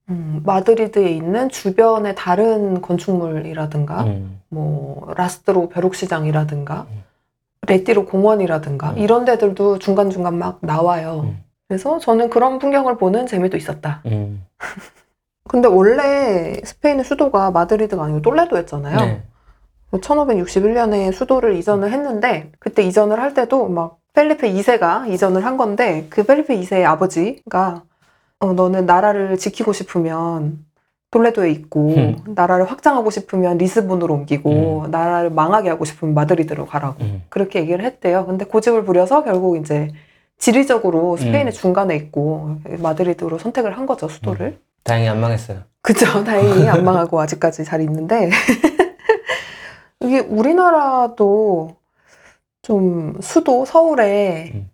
[0.09, 4.41] 음, 마드리드에 있는 주변의 다른 건축물이라든가 음.
[4.49, 7.03] 뭐 라스트로 벼룩시장이라든가 음.
[7.67, 8.97] 레띠로 공원이라든가 음.
[8.99, 11.33] 이런 데들도 중간중간 막 나와요.
[11.67, 11.69] 음.
[11.69, 14.01] 그래서 저는 그런 풍경을 보는 재미도 있었다.
[14.05, 14.45] 음.
[15.47, 18.97] 근데 원래 스페인의 수도가 마드리드가 아니고 똘레도였잖아요.
[18.97, 19.23] 네.
[19.91, 26.23] 1561년에 수도를 이전을 했는데 그때 이전을 할 때도 막 펠리페 2세가 이전을 한 건데 그
[26.23, 27.83] 펠리페 2세의 아버지가
[28.39, 30.65] 어, 너는 나라를 지키고 싶으면
[31.11, 32.17] 톨레도에 있고 음.
[32.35, 37.23] 나라를 확장하고 싶으면 리스본으로 옮기고 나라를 망하게 하고 싶으면 마드리드로 가라고 음.
[37.29, 38.25] 그렇게 얘기를 했대요.
[38.25, 39.89] 근데 고집을 부려서 결국 이제
[40.37, 41.51] 지리적으로 스페인의 음.
[41.51, 44.59] 중간에 있고 마드리드로 선택을 한 거죠 수도를.
[44.83, 45.59] 다행히 안 망했어요.
[45.81, 46.05] 그죠.
[46.23, 48.29] 다행히 안 망하고 아직까지 잘 있는데.
[50.01, 51.75] 이게 우리나라도
[52.61, 54.69] 좀 수도 서울에 음.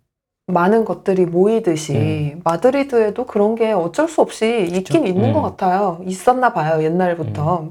[0.46, 5.06] 많은 것들이 모이듯이 마드리드에도 그런 게 어쩔 수 없이 있긴 그쵸.
[5.06, 5.32] 있는 음.
[5.32, 6.00] 것 같아요.
[6.04, 7.70] 있었나 봐요, 옛날부터.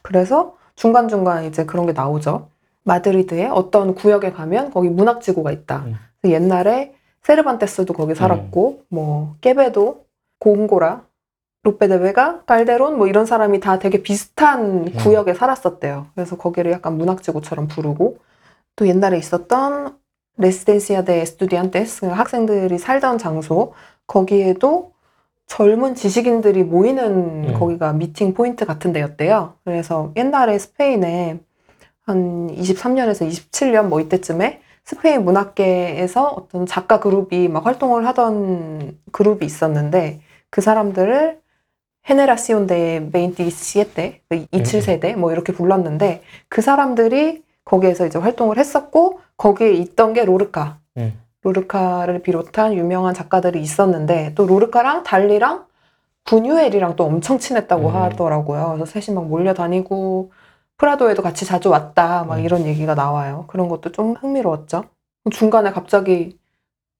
[0.00, 2.48] 그래서 중간 중간 이제 그런 게 나오죠.
[2.84, 5.84] 마드리드에 어떤 구역에 가면 거기 문학지구가 있다.
[5.86, 5.96] 음.
[6.24, 6.93] 옛날에
[7.24, 10.04] 세르반테스도 거기 살았고, 뭐, 께베도,
[10.38, 11.02] 공고라,
[11.64, 14.92] 로페 데 베가, 깔데론 뭐 이런 사람이 다 되게 비슷한 음.
[14.92, 16.08] 구역에 살았었대요.
[16.14, 18.18] 그래서 거기를 약간 문학지구처럼 부르고
[18.76, 19.96] 또 옛날에 있었던
[20.36, 23.72] Residencia de Estudiantes 학생들이 살던 장소
[24.06, 24.92] 거기에도
[25.46, 27.54] 젊은 지식인들이 모이는 음.
[27.58, 29.54] 거기가 meeting point 같은 데였대요.
[29.64, 31.40] 그래서 옛날에 스페인에
[32.02, 40.20] 한 23년에서 27년 뭐 이때쯤에 스페인 문학계에서 어떤 작가 그룹이 막 활동을 하던 그룹이 있었는데
[40.50, 41.40] 그 사람들을
[42.08, 50.12] Generación de veintisiete 27세대 뭐 이렇게 불렀는데 그 사람들이 거기에서 이제 활동을 했었고 거기에 있던
[50.12, 51.18] 게 로르카 음.
[51.42, 55.64] 로르카를 비롯한 유명한 작가들이 있었는데 또 로르카랑 달리랑
[56.24, 57.94] 부뉴엘이랑 또 엄청 친했다고 음.
[57.94, 58.74] 하더라고요.
[58.76, 60.30] 그래서 셋이 막 몰려다니고
[60.76, 62.44] 프라도에도 같이 자주 왔다 막 음.
[62.44, 63.44] 이런 얘기가 나와요.
[63.48, 64.84] 그런 것도 좀 흥미로웠죠.
[65.30, 66.38] 중간에 갑자기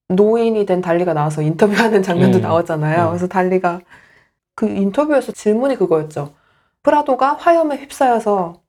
[0.08, 2.42] 노인이 된 달리가 나와서 인터뷰하는 장면도 음.
[2.42, 3.04] 나오잖아요.
[3.04, 3.08] 음.
[3.08, 3.80] 그래서 달리가
[4.54, 6.32] 그 인터뷰에서 질문이 그거였죠.
[6.82, 8.60] 프라도가 화염에 휩싸여서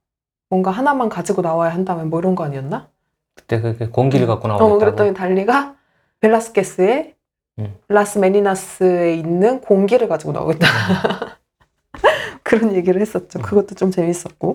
[0.49, 2.88] 뭔가 하나만 가지고 나와야 한다면 뭐 이런 거 아니었나?
[3.36, 4.76] 그때 그 공기를 갖고 나오겠다고.
[4.76, 5.76] 어, 그랬더니 달리가
[6.22, 7.16] 벨라스케스의
[7.60, 7.76] 음.
[7.88, 10.68] 라스 메니나스에 있는 공기를 가지고 나오겠다.
[12.43, 13.39] 그런 얘기를 했었죠.
[13.39, 13.41] 음.
[13.41, 14.53] 그것도 좀 재밌었고.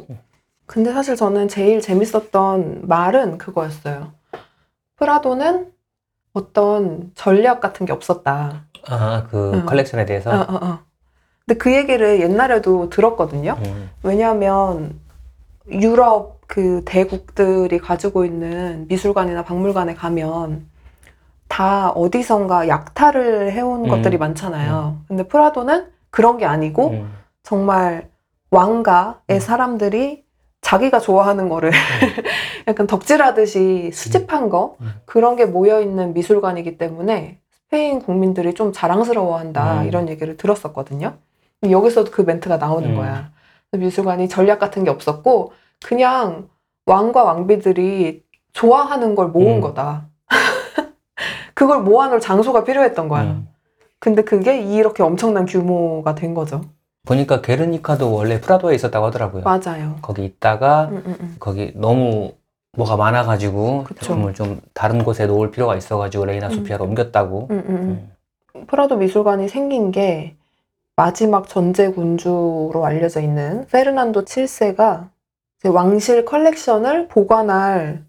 [0.70, 0.72] 음.
[0.72, 4.12] 근데 사실 저는 제일 재밌었던 말은 그거였어요.
[4.96, 5.72] 프라도는
[6.32, 8.66] 어떤 전략 같은 게 없었다.
[8.86, 9.66] 아, 그 응.
[9.66, 10.30] 컬렉션에 대해서.
[10.30, 10.78] 어, 어, 어.
[11.44, 13.58] 근데 그 얘기를 옛날에도 들었거든요.
[13.64, 13.90] 음.
[14.04, 15.00] 왜냐하면
[15.68, 20.66] 유럽 그 대국들이 가지고 있는 미술관이나 박물관에 가면
[21.48, 23.88] 다 어디선가 약탈을 해온 음.
[23.88, 24.98] 것들이 많잖아요.
[25.08, 27.12] 근데 프라도는 그런 게 아니고 음.
[27.42, 28.08] 정말
[28.50, 29.40] 왕가의 음.
[29.40, 30.24] 사람들이
[30.60, 31.72] 자기가 좋아하는 거를
[32.68, 34.94] 약간 덕질하듯이 수집한 거 음.
[35.04, 39.86] 그런 게 모여 있는 미술관이기 때문에 스페인 국민들이 좀 자랑스러워한다 음.
[39.88, 41.14] 이런 얘기를 들었었거든요.
[41.68, 42.96] 여기서도 그 멘트가 나오는 음.
[42.96, 43.32] 거야.
[43.72, 45.52] 미술관이 전략 같은 게 없었고
[45.82, 46.48] 그냥
[46.86, 49.60] 왕과 왕비들이 좋아하는 걸 모은 음.
[49.60, 50.08] 거다.
[51.54, 53.22] 그걸 모아놓을 장소가 필요했던 거야.
[53.22, 53.48] 음.
[53.98, 56.62] 근데 그게 이렇게 엄청난 규모가 된 거죠.
[57.06, 59.42] 보니까 게르니카도 원래 프라도에 있었다고 하더라고요.
[59.42, 59.96] 맞아요.
[60.02, 61.36] 거기 있다가 음, 음, 음.
[61.40, 62.32] 거기 너무
[62.76, 64.00] 뭐가 많아가지고 그쵸.
[64.00, 66.52] 작품을 좀 다른 곳에 놓을 필요가 있어가지고 레이나 음.
[66.52, 67.48] 소피아로 옮겼다고.
[67.50, 68.10] 음, 음, 음.
[68.56, 68.66] 음.
[68.66, 70.36] 프라도 미술관이 생긴 게
[70.96, 75.08] 마지막 전제 군주로 알려져 있는 페르난도 7세가
[75.64, 78.04] 왕실 컬렉션을 보관할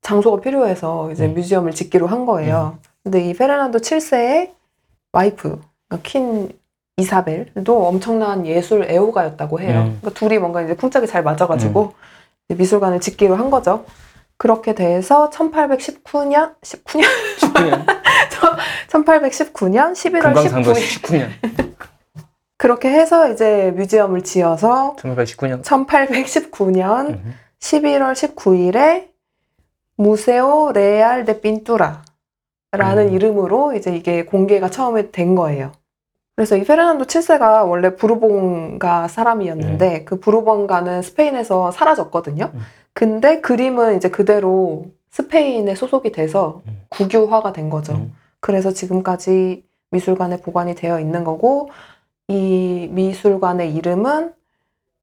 [0.00, 1.34] 장소가 필요해서 이제 음.
[1.34, 2.78] museum을 짓기로 한 거예요.
[3.02, 4.52] 근데 이 페르난도 7세의
[5.12, 6.50] 와이프, 그러니까 queen
[6.96, 9.84] 이사벨도 엄청난 예술 애호가였다고 해요.
[9.86, 9.98] 음.
[10.00, 11.92] 그러니까 둘이 뭔가 이제 쿵짝이 잘 맞아가지고
[12.48, 13.84] 이제 미술관을 짓기로 한 거죠.
[14.36, 17.04] 그렇게 돼서 1819년, 19년,
[17.38, 17.86] 19년.
[18.88, 21.74] 1819년 11월 금강산도 19일 19년.
[22.56, 25.62] 그렇게 해서 이제 museum을 지어서 1819년.
[25.62, 27.34] 1819년 음.
[27.58, 29.08] 11월 19일에
[29.96, 32.02] Museo Real de Pintura라는
[33.08, 33.12] 음.
[33.12, 35.72] 이름으로 이제 이게 공개가 처음에 된 거예요.
[36.36, 42.50] 그래서 이 페르난도 7세가 원래 부르봉가 사람이었는데 그 부르봉가는 스페인에서 사라졌거든요.
[42.52, 42.60] 음.
[42.92, 46.82] 근데 그림은 이제 그대로 스페인에 소속이 돼서 음.
[46.88, 47.92] 국유화가 된 거죠.
[47.94, 48.14] 음.
[48.40, 51.70] 그래서 지금까지 미술관에 보관이 되어 있는 거고
[52.26, 54.32] 이 미술관의 이름은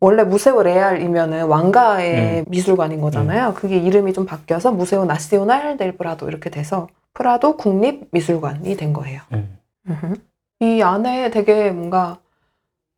[0.01, 3.53] 원래 무세오 레알이면은 왕가의 미술관인 거잖아요.
[3.53, 9.21] 그게 이름이 좀 바뀌어서 무세오 나시오날 델 프라도 이렇게 돼서 프라도 국립 미술관이 된 거예요.
[10.61, 10.65] 음.
[10.65, 12.19] 이 안에 되게 뭔가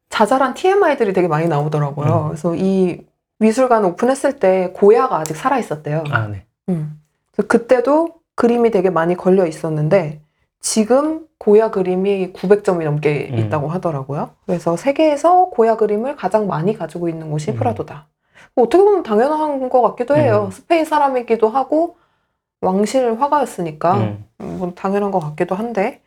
[0.09, 2.24] 자잘한 TMI들이 되게 많이 나오더라고요.
[2.24, 2.28] 음.
[2.30, 3.01] 그래서 이
[3.39, 6.03] 미술관 오픈했을 때 고야가 아직 살아 있었대요.
[6.11, 6.45] 아, 네.
[6.70, 7.01] 음.
[7.47, 10.22] 그때도 그림이 되게 많이 걸려 있었는데
[10.59, 13.39] 지금 고야 그림이 900점이 넘게 음.
[13.39, 14.30] 있다고 하더라고요.
[14.45, 17.55] 그래서 세계에서 고야 그림을 가장 많이 가지고 있는 곳이 음.
[17.55, 18.07] 프라도다.
[18.55, 20.43] 뭐 어떻게 보면 당연한 것 같기도 해요.
[20.45, 20.51] 음.
[20.51, 21.97] 스페인 사람이기도 하고
[22.61, 24.26] 왕실 화가였으니까 음.
[24.38, 26.02] 뭐 당연한 것 같기도 한데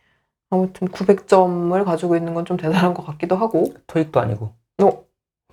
[0.49, 4.53] 아무튼 900점을 가지고 있는 건 좀 대단한 것 같기도 하고 토익도 아니고.
[4.81, 5.03] 어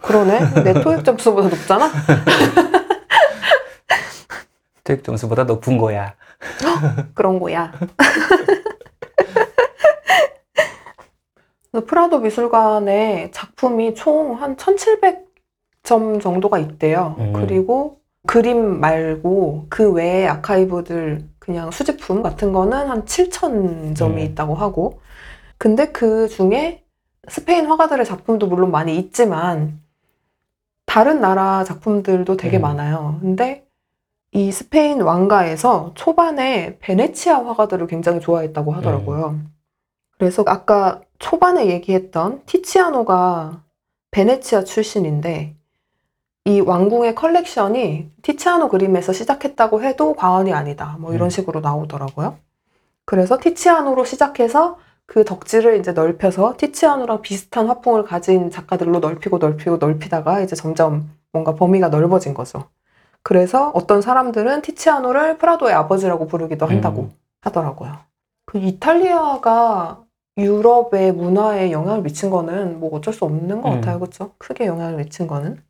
[0.00, 1.90] 그러네 내 토익 점수보다 높잖아.
[4.84, 6.14] 토익 점수보다 높은 거야.
[7.14, 7.72] 그런 거야.
[11.70, 17.16] 그래서 프라도 미술관에 작품이 총 한 1700점 정도가 있대요.
[17.18, 17.32] 음.
[17.32, 24.18] 그리고 그림 말고 그 외에 아카이브들 그냥 수집품 같은 거는 한 7000점이 음.
[24.18, 25.00] 있다고 하고
[25.58, 26.82] 근데 그 중에
[27.28, 29.80] 스페인 화가들의 작품도 물론 많이 있지만
[30.86, 32.62] 다른 나라 작품들도 되게 음.
[32.62, 33.18] 많아요.
[33.20, 33.66] 근데
[34.32, 39.38] 이 스페인 왕가에서 초반에 베네치아 화가들을 굉장히 좋아했다고 하더라고요.
[40.18, 43.62] 그래서 아까 초반에 얘기했던 티치아노가
[44.12, 45.56] 베네치아 출신인데
[46.46, 50.96] 이 왕궁의 컬렉션이 티치아노 그림에서 시작했다고 해도 과언이 아니다.
[51.00, 51.30] 뭐 이런 음.
[51.30, 52.36] 식으로 나오더라고요.
[53.06, 60.40] 그래서 티치아노로 시작해서 그 덕질을 이제 넓혀서 티치아노랑 비슷한 화풍을 가진 작가들로 넓히고 넓히고 넓히다가
[60.40, 62.64] 이제 점점 뭔가 범위가 넓어진 거죠.
[63.22, 67.12] 그래서 어떤 사람들은 티치아노를 프라도의 아버지라고 부르기도 한다고 음.
[67.40, 67.96] 하더라고요.
[68.44, 70.02] 그 이탈리아가
[70.36, 73.74] 유럽의 문화에 영향을 미친 거는 뭐 어쩔 수 없는 것 음.
[73.76, 73.98] 같아요.
[73.98, 74.32] 그렇죠?
[74.36, 75.62] 크게 영향을 미친 거는.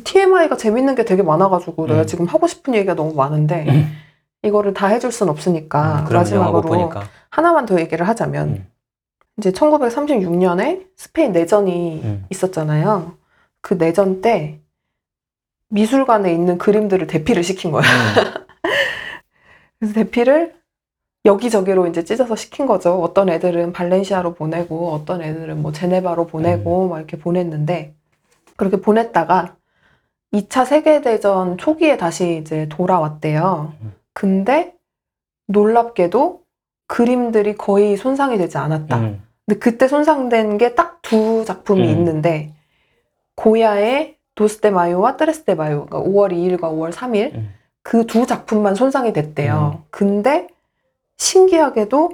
[0.00, 2.06] TMI가 재밌는 게 되게 많아가지고 내가 음.
[2.06, 3.92] 지금 하고 싶은 얘기가 너무 많은데 음.
[4.42, 6.90] 이거를 다 해줄 순 없으니까 음, 마지막으로.
[7.30, 8.66] 하나만 더 얘기를 하자면 음.
[9.38, 12.26] 이제 1936년에 스페인 내전이 음.
[12.30, 13.14] 있었잖아요.
[13.60, 14.60] 그 내전 때
[15.68, 17.86] 미술관에 있는 그림들을 대피를 시킨 거예요.
[17.86, 18.42] 음.
[19.78, 20.54] 그래서 대피를
[21.24, 23.00] 여기저기로 이제 찢어서 시킨 거죠.
[23.00, 27.94] 어떤 애들은 발렌시아로 보내고 어떤 애들은 뭐 제네바로 보내고 막 이렇게 보냈는데
[28.56, 29.56] 그렇게 보냈다가
[30.32, 33.74] 2차 세계대전 초기에 다시 이제 돌아왔대요.
[33.80, 33.94] 음.
[34.14, 34.74] 근데
[35.48, 36.42] 놀랍게도
[36.86, 38.98] 그림들이 거의 손상이 되지 않았다.
[38.98, 39.22] 음.
[39.46, 41.88] 근데 그때 손상된 게 딱 두 작품이 음.
[41.90, 42.54] 있는데
[43.34, 47.52] 고야의 도스데 마요와 뜨레스데 마요 그러니까 5월 2일과 5월 3일 음.
[47.82, 49.82] 그두 작품만 손상이 됐대요.
[49.90, 50.46] 근데
[51.18, 52.10] 신기하게도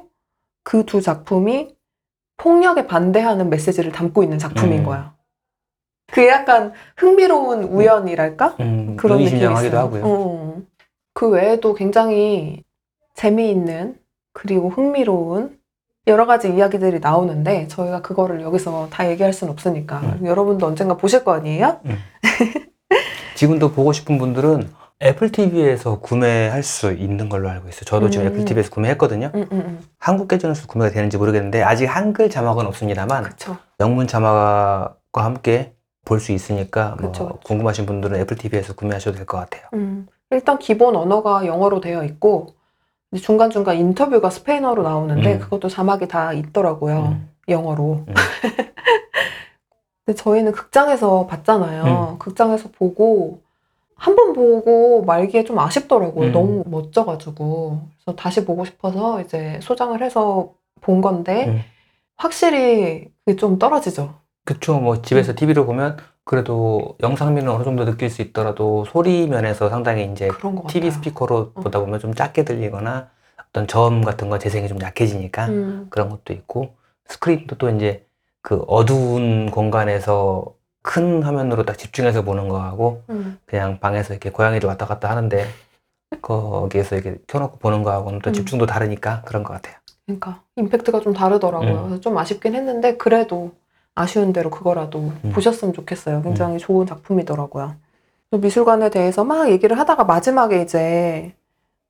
[0.64, 1.76] 그 두 작품이
[2.38, 4.84] 폭력에 반대하는 메시지를 담고 있는 작품인 음.
[4.84, 5.14] 거야.
[6.10, 8.56] 그게 약간 흥미로운 우연이랄까?
[8.60, 9.80] 음, 그런 느낌이 의미심장하기도 있어요.
[9.80, 10.02] 하고요.
[10.04, 10.56] 어.
[11.14, 12.62] 그 외에도 굉장히
[13.14, 13.96] 재미있는
[14.32, 15.58] 그리고 흥미로운
[16.06, 20.26] 여러 가지 이야기들이 나오는데 저희가 그거를 여기서 다 얘기할 수는 없으니까 음.
[20.26, 21.80] 여러분도 언젠가 보실 거 아니에요?
[23.34, 24.70] 지금도 보고 싶은 분들은
[25.02, 27.84] 애플 TV에서 구매할 수 있는 걸로 알고 있어요.
[27.84, 28.32] 저도 지금 음.
[28.32, 29.30] 애플 TV에서 구매했거든요.
[29.34, 29.78] 응, 응, 응.
[29.98, 33.56] 한국 계정에서 구매가 되는지 모르겠는데 아직 한글 자막은 없습니다만 그쵸.
[33.78, 35.74] 영문 자막과 함께
[36.08, 37.40] 볼 수 있으니까 뭐 그쵸, 그쵸.
[37.44, 39.64] 궁금하신 분들은 애플 TV에서 구매하셔도 될 것 같아요.
[39.74, 40.06] 음.
[40.30, 42.48] 일단 기본 언어가 영어로 되어 있고
[43.12, 45.38] 이제 중간중간 인터뷰가 스페인어로 나오는데 음.
[45.38, 46.98] 그것도 자막이 다 있더라고요.
[47.12, 47.30] 음.
[47.48, 48.04] 영어로.
[48.08, 48.14] 음.
[50.04, 52.12] 근데 저희는 극장에서 봤잖아요.
[52.14, 52.18] 음.
[52.18, 53.40] 극장에서 보고
[53.94, 56.28] 한 번 보고 말기에 좀 아쉽더라고요.
[56.28, 56.32] 음.
[56.32, 57.80] 너무 멋져가지고.
[58.04, 61.60] 그래서 다시 보고 싶어서 이제 소장을 해서 본 건데 음.
[62.16, 64.14] 확실히 그게 좀 떨어지죠.
[64.48, 64.80] 그쵸.
[64.80, 65.02] 뭐 음.
[65.02, 70.54] 집에서 TV로 보면 그래도 영상미는 어느 정도 느낄 수 있더라도 소리 면에서 상당히 이제 그런
[70.54, 70.72] 것 같아요.
[70.72, 71.60] TV 스피커로 어.
[71.60, 73.10] 보다 보면 좀 작게 들리거나
[73.50, 75.86] 어떤 저음 같은 거 재생이 좀 약해지니까 음.
[75.90, 76.76] 그런 것도 있고
[77.08, 78.06] 스크린도 또 이제
[78.40, 80.46] 그 어두운 공간에서
[80.82, 83.38] 큰 화면으로 딱 집중해서 보는 거하고 음.
[83.44, 85.44] 그냥 방에서 이렇게 고양이를 왔다 갔다 하는데
[86.22, 88.32] 거기에서 이렇게 켜놓고 보는 거하고는 또 음.
[88.32, 89.76] 집중도 다르니까 그런 것 같아요.
[90.06, 91.70] 그러니까 임팩트가 좀 다르더라고요.
[91.70, 91.82] 음.
[91.82, 93.52] 그래서 좀 아쉽긴 했는데 그래도
[93.98, 95.32] 아쉬운 대로 그거라도 음.
[95.34, 96.22] 보셨으면 좋겠어요.
[96.22, 97.74] 굉장히 좋은 작품이더라고요.
[98.30, 101.34] 미술관에 대해서 막 얘기를 하다가 마지막에 이제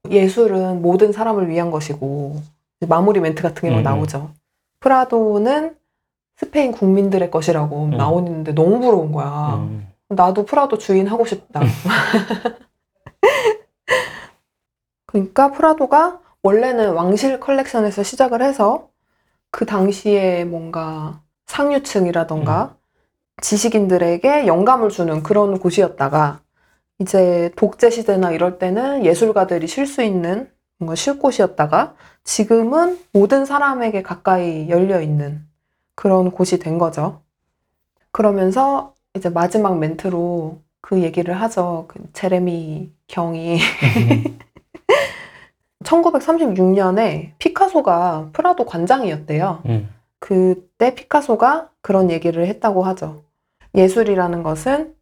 [0.09, 2.40] 예술은 모든 사람을 위한 것이고
[2.88, 3.82] 마무리 멘트 같은 게막 음, 음.
[3.82, 4.30] 나오죠.
[4.80, 5.76] 프라도는
[6.36, 7.90] 스페인 국민들의 것이라고 음.
[7.90, 9.56] 나오는데 너무 부러운 거야.
[9.56, 9.86] 음.
[10.09, 11.61] 나도 프라도 주인 하고 싶다.
[15.04, 18.88] 그러니까 프라도가 원래는 왕실 컬렉션에서 시작을 해서
[19.50, 22.76] 그 당시에 뭔가 상류층이라던가
[23.40, 26.40] 지식인들에게 영감을 주는 그런 곳이었다가
[27.01, 31.94] 이제 독재 시대나 이럴 때는 예술가들이 쉴 수 있는 뭔가 쉴 곳이었다가
[32.24, 35.44] 지금은 모든 사람에게 가까이 열려 있는
[35.94, 37.22] 그런 곳이 된 거죠.
[38.12, 41.86] 그러면서 이제 마지막 멘트로 그 얘기를 하죠.
[41.88, 43.59] 그 제레미 경이
[45.84, 49.62] 1936년에 피카소가 프라도 관장이었대요.
[49.66, 49.88] 음.
[50.20, 53.22] 그때 피카소가 그런 얘기를 했다고 하죠.
[53.74, 54.94] 예술이라는 것은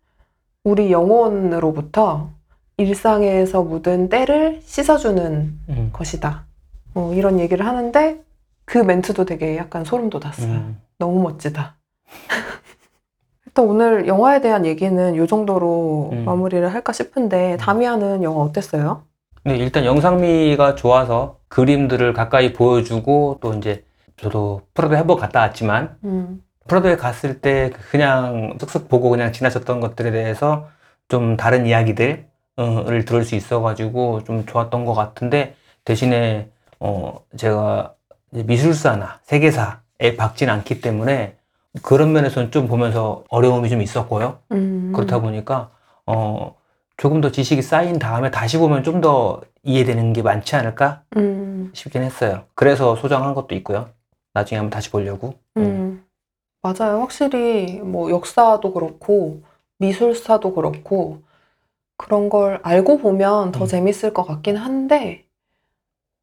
[0.65, 2.31] 우리 영혼으로부터
[2.77, 5.91] 일상에서 묻은 때를 씻어주는 음.
[5.93, 6.45] 것이다.
[6.93, 8.21] 뭐 이런 얘기를 하는데
[8.65, 10.49] 그 멘트도 되게 약간 소름 돋았어요.
[10.49, 10.81] 음.
[10.99, 11.77] 너무 멋지다.
[13.47, 16.25] 일단 오늘 영화에 대한 얘기는 이 정도로 음.
[16.25, 19.05] 마무리를 할까 싶은데 다미아는 영화 어땠어요?
[19.45, 23.86] 네, 일단 영상미가 좋아서 그림들을 가까이 보여주고 또 이제
[24.17, 30.11] 저도 프라도 해보고 갔다 왔지만 음, 프라도에 갔을 때 그냥 쓱쓱 보고 그냥 지나쳤던 것들에
[30.11, 30.69] 대해서
[31.09, 32.27] 좀 다른 이야기들을
[33.07, 35.55] 들을 수 있어가지고 좀 좋았던 것 같은데
[35.85, 36.51] 대신에
[36.81, 37.95] 어 제가
[38.31, 41.37] 미술사나 세계사에 박진 않기 때문에
[41.83, 44.39] 그런 면에서는 좀 보면서 어려움이 좀 있었고요.
[44.53, 45.71] 음, 그렇다 보니까
[46.07, 46.57] 어
[46.97, 52.03] 조금 더 지식이 쌓인 다음에 다시 보면 좀 더 이해되는 게 많지 않을까 음, 싶긴
[52.03, 52.45] 했어요.
[52.55, 53.89] 그래서 소장한 것도 있고요.
[54.37, 55.35] 나중에 한번 다시 보려고.
[55.57, 56.05] 음,
[56.61, 57.01] 맞아요.
[57.01, 59.43] 확실히 뭐 역사도 그렇고
[59.79, 61.23] 미술사도 그렇고
[61.97, 63.67] 그런 걸 알고 보면 더 음.
[63.67, 65.25] 재밌을 것 같긴 한데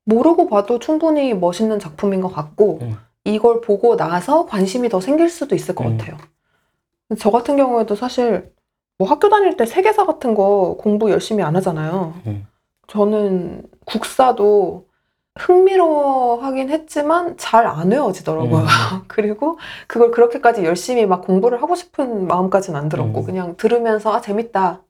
[0.06, 2.98] 모르고 봐도 충분히 멋있는 작품인 것 같고 음.
[3.26, 5.98] 이걸 보고 나서 관심이 더 생길 수도 있을 것 음.
[5.98, 6.18] 같아요.
[7.18, 8.54] 저 같은 경우에도 사실
[9.00, 12.14] 뭐 학교 다닐 때 세계사 같은 거 공부 열심히 안 하잖아요.
[12.28, 12.46] 음.
[12.86, 14.88] 저는 국사도
[15.40, 18.62] 흥미로워하긴 했지만 잘 안 외워지더라고요.
[18.62, 18.66] 음.
[19.08, 19.58] 그리고
[19.88, 23.26] 그걸 그렇게까지 열심히 막 공부를 하고 싶은 마음까지는 안 들었고 음.
[23.26, 24.82] 그냥 들으면서 아 재밌다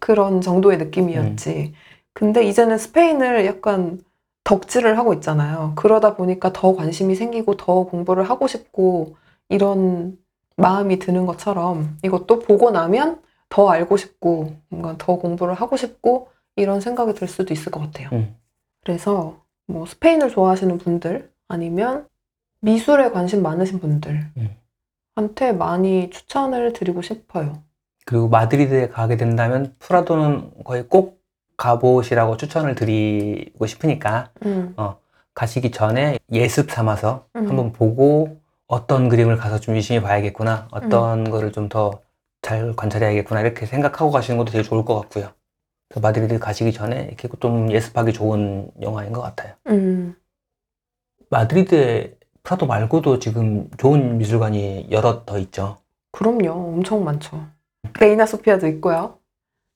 [0.00, 1.74] 그런 정도의 느낌이었지.
[2.14, 4.00] 근데 이제는 스페인을 약간
[4.44, 5.72] 덕질을 하고 있잖아요.
[5.76, 9.16] 그러다 보니까 더 관심이 생기고 더 공부를 하고 싶고
[9.48, 10.18] 이런
[10.56, 16.80] 마음이 드는 것처럼 이것도 보고 나면 더 알고 싶고 뭔가 더 공부를 하고 싶고 이런
[16.80, 18.08] 생각이 들 수도 있을 것 같아요.
[18.12, 18.36] 음.
[18.86, 22.06] 그래서 뭐 스페인을 좋아하시는 분들 아니면
[22.60, 24.00] 미술에 관심 많으신 음.
[25.16, 27.64] 분들한테 많이 추천을 드리고 싶어요.
[28.04, 31.20] 그리고 마드리드에 가게 된다면 프라도는 거의 꼭
[31.56, 34.76] 가보시라고 추천을 드리고 싶으니까 음,
[35.34, 37.48] 가시기 전에 예습 삼아서 음.
[37.48, 42.06] 한번 보고 어떤 그림을 가서 좀 유심히 봐야겠구나, 어떤 거를 좀 더
[42.46, 45.30] 잘 관찰해야겠구나 이렇게 생각하고 가시는 것도 되게 좋을 것 같고요.
[45.88, 49.54] 그래서 마드리드 가시기 전에 이렇게 좀 예습하기 좋은 영화인 것 같아요.
[49.68, 50.14] 음,
[51.30, 55.78] 마드리드에 프라도 말고도 지금 좋은 미술관이 여럿 더 있죠.
[56.12, 56.50] 그럼요.
[56.50, 57.44] 엄청 많죠.
[58.00, 59.18] 레이나 소피아도 있고요.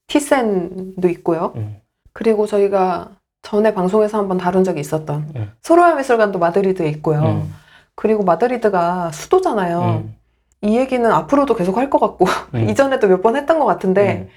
[0.07, 1.53] 티센도 있고요.
[1.57, 1.81] 음.
[2.13, 5.53] 그리고 저희가 전에 방송에서 한번 다룬 적이 있었던 음.
[5.63, 7.23] 소로야 미술관도 마드리드에 있고요.
[7.23, 7.55] 음.
[7.95, 9.83] 그리고 마드리드가 수도잖아요.
[9.83, 10.17] 음.
[10.63, 12.69] 이 얘기는 앞으로도 계속 할 것 같고 음.
[12.71, 14.29] 이전에도 몇 번 했던 것 같은데 음.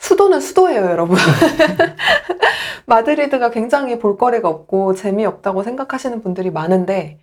[0.00, 1.16] 수도는 수도예요, 여러분.
[2.86, 7.18] 마드리드가 굉장히 볼거리가 없고 재미없다고 생각하시는 분들이 많은데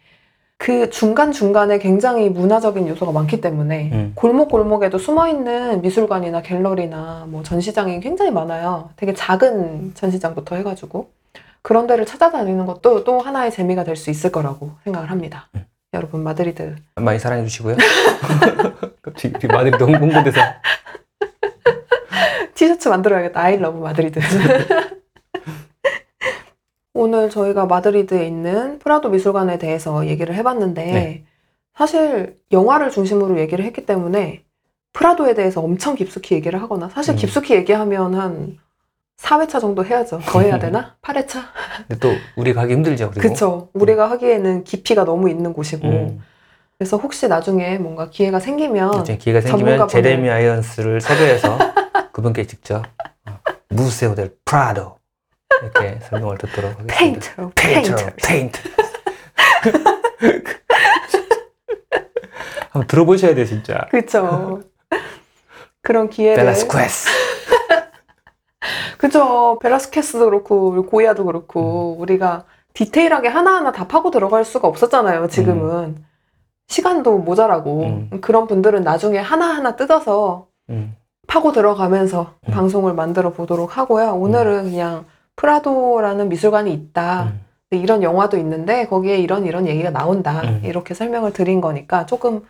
[0.58, 4.12] 그 중간중간에 굉장히 문화적인 요소가 많기 때문에 음.
[4.16, 8.90] 골목골목에도 숨어있는 미술관이나 갤러리나 뭐 전시장이 굉장히 많아요.
[8.96, 11.10] 되게 작은 전시장부터 해가지고
[11.62, 15.50] 그런 데를 찾아다니는 것도 또 하나의 재미가 될 수 있을 거라고 생각을 합니다.
[15.56, 15.66] 음.
[15.94, 17.76] 여러분 마드리드 많이 사랑해 주시고요.
[19.52, 20.56] 마드리드 홍- 홍보대사.
[22.54, 23.40] 티셔츠 만들어야겠다.
[23.40, 24.20] I love 마드리드.
[26.94, 31.24] 오늘 저희가 마드리드에 있는 프라도 미술관에 대해서 얘기를 해봤는데 네.
[31.76, 34.44] 사실 영화를 중심으로 얘기를 했기 때문에
[34.94, 37.18] 프라도에 대해서 엄청 깊숙이 얘기를 하거나 사실 음.
[37.18, 38.58] 깊숙이 얘기하면 한
[39.20, 40.20] 4회차 정도 해야죠.
[40.26, 40.96] 더 해야 되나?
[41.04, 41.42] 8회차?
[41.88, 43.12] 근데 또 우리 가기 힘들죠.
[43.12, 43.30] 그리고.
[43.30, 43.70] 그쵸.
[43.74, 46.22] 우리가 하기에는 깊이가 너무 있는 곳이고 음.
[46.80, 51.58] 그래서 혹시 나중에 뭔가 기회가 생기면 기회가 생기면 제레미 아이언스를 섭외해서
[52.18, 52.84] 그분께 직접
[53.28, 54.98] 어, Museo del Prado
[55.62, 56.96] 이렇게 설명을 듣도록 하겠습니다.
[56.96, 58.18] paint, paint, paint.
[58.28, 58.60] paint.
[62.72, 63.86] 한번 들어보셔야 돼요, 진짜.
[63.92, 64.64] 그쵸.
[65.84, 67.08] 그런 기회를 벨라스퀘스.
[68.98, 69.60] 그죠.
[69.62, 76.04] 베라스케스도 그렇고, 고야도 그렇고, 우리가 디테일하게 하나하나 다 파고 들어갈 수가 없었잖아요, 지금은.
[76.68, 77.84] 시간도 모자라고.
[77.84, 78.22] 음.
[78.22, 80.96] 그런 분들은 나중에 하나하나 뜯어서 음,
[81.28, 82.52] 파고 들어가면서 음.
[82.52, 84.16] 방송을 만들어 보도록 하고요.
[84.16, 85.06] 오늘은 그냥
[85.36, 87.26] 프라도라는 미술관이 있다.
[87.26, 87.46] 음.
[87.70, 90.42] 이런 영화도 있는데 거기에 이런 이런 얘기가 나온다.
[90.42, 90.62] 음.
[90.64, 92.44] 이렇게 설명을 드린 거니까 조금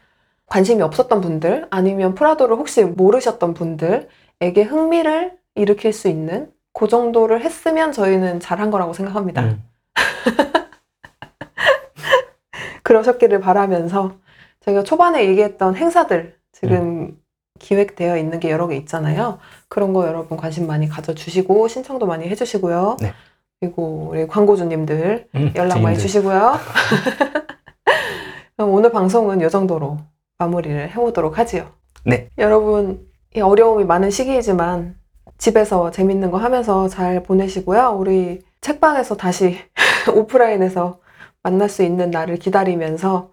[0.45, 7.91] 관심이 없었던 분들 아니면 프라도를 혹시 모르셨던 분들에게 흥미를 일으킬 수 있는 그 정도를 했으면
[7.91, 9.43] 저희는 잘한 거라고 생각합니다.
[9.43, 9.63] 음.
[12.83, 14.13] 그러셨기를 바라면서
[14.61, 17.17] 저희가 초반에 얘기했던 행사들 지금
[17.59, 19.39] 기획되어 있는 게 여러 개 있잖아요.
[19.69, 22.97] 그런 거 여러분 관심 많이 가져주시고 신청도 많이 해주시고요.
[23.01, 23.13] 네.
[23.59, 25.97] 그리고 우리 광고주님들 음, 연락 많이.
[25.97, 26.53] 주시고요.
[28.55, 29.97] 그럼 오늘 방송은 이 정도로
[30.37, 31.71] 마무리를 해보도록 하지요.
[32.05, 32.29] 네.
[32.37, 34.95] 여러분 이 어려움이 많은 시기이지만
[35.37, 37.95] 집에서 재밌는 거 하면서 잘 보내시고요.
[37.99, 39.57] 우리 책방에서 다시
[40.15, 40.99] 오프라인에서
[41.43, 43.31] 만날 수 있는 날을 기다리면서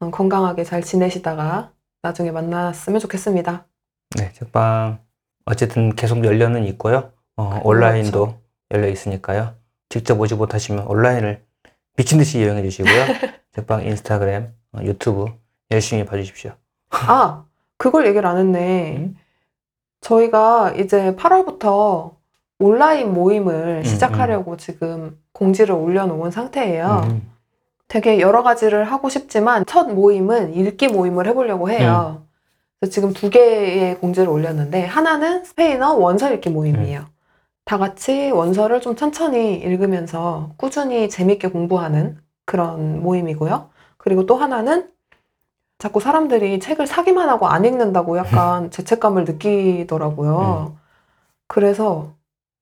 [0.00, 1.72] 어, 건강하게 잘 지내시다가
[2.02, 3.64] 나중에 만났으면 좋겠습니다.
[4.18, 4.98] 네, 책방
[5.46, 7.12] 어쨌든 계속 열려는 있고요.
[7.36, 8.40] 어, 온라인도
[8.72, 9.54] 열려 있으니까요.
[9.88, 11.44] 직접 오지 못하시면 온라인을
[11.96, 12.92] 미친 듯이 이용해 주시고요.
[13.54, 15.26] 책방 인스타그램, 어, 유튜브
[15.70, 16.52] 열심히 봐주십시오.
[16.90, 17.44] 아,
[17.78, 18.96] 그걸 얘기를 안 했네.
[18.96, 19.16] 음?
[20.00, 22.16] 저희가 이제 8월부터
[22.58, 27.02] 온라인 모임을 음, 시작하려고 지금 공지를 올려놓은 상태예요.
[27.04, 27.31] 음,
[27.92, 32.22] 되게 여러 가지를 하고 싶지만 첫 모임은 읽기 모임을 해보려고 해요.
[32.80, 37.04] 그래서 지금 두 개의 공지를 올렸는데 하나는 스페인어 원서 읽기 모임이에요.
[37.66, 42.16] 다 같이 원서를 좀 천천히 읽으면서 꾸준히 재밌게 공부하는
[42.46, 43.68] 그런 모임이고요.
[43.98, 44.88] 그리고 또 하나는
[45.78, 50.76] 자꾸 사람들이 책을 사기만 하고 안 읽는다고 약간 죄책감을 느끼더라고요.
[51.46, 52.14] 그래서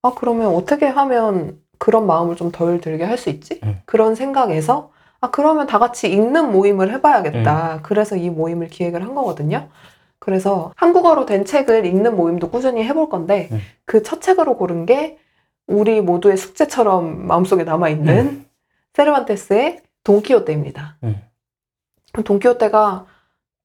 [0.02, 3.60] 아 그러면 어떻게 하면 그런 마음을 좀 덜 들게 할 수 있지?
[3.62, 3.80] 음.
[3.86, 4.90] 그런 생각에서
[5.20, 7.80] 아 그러면 다 같이 읽는 모임을 해봐야겠다.
[7.82, 9.68] 그래서 이 모임을 기획을 한 거거든요.
[10.18, 13.60] 그래서 한국어로 된 책을 읽는 모임도 꾸준히 해볼 건데 음.
[13.86, 15.18] 그첫 책으로 고른 게
[15.66, 18.44] 우리 모두의 숙제처럼 마음속에 남아있는 음.
[18.94, 20.96] 세르반테스의 돈키호테입니다.
[21.04, 21.20] 음.
[22.24, 23.06] 돈키호테가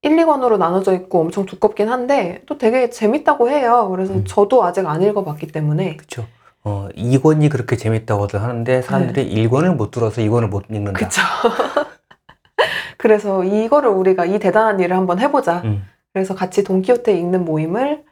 [0.02, 3.88] 1, 2권으로 나눠져 있고 엄청 두껍긴 한데 또 되게 재밌다고 해요.
[3.90, 4.24] 그래서 음.
[4.24, 6.26] 저도 아직 안 읽어봤기 때문에 그쵸.
[6.66, 10.98] 어, 2권이 그렇게 재밌다고들 하는데 사람들이 1권을 못 들어서 2권을 못 읽는다.
[10.98, 11.06] 네.
[11.06, 11.22] 그쵸.
[12.98, 15.62] 그래서 이거를 우리가 이 대단한 일을 한번 해보자.
[15.64, 15.84] 음.
[16.12, 18.04] 그래서 같이 돈키호테 읽는 모임을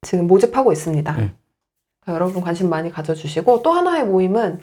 [0.00, 1.12] 지금 모집하고 있습니다.
[1.18, 1.36] 음.
[2.08, 4.60] 여러분 관심 많이 가져주시고 또 하나의 모임은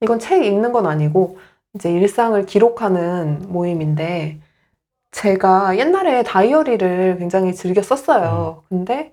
[0.00, 1.36] 이건 책 읽는 건 아니고
[1.74, 4.40] 이제 일상을 기록하는 모임인데
[5.10, 8.62] 제가 옛날에 다이어리를 굉장히 즐겨 썼어요.
[8.70, 9.12] 근데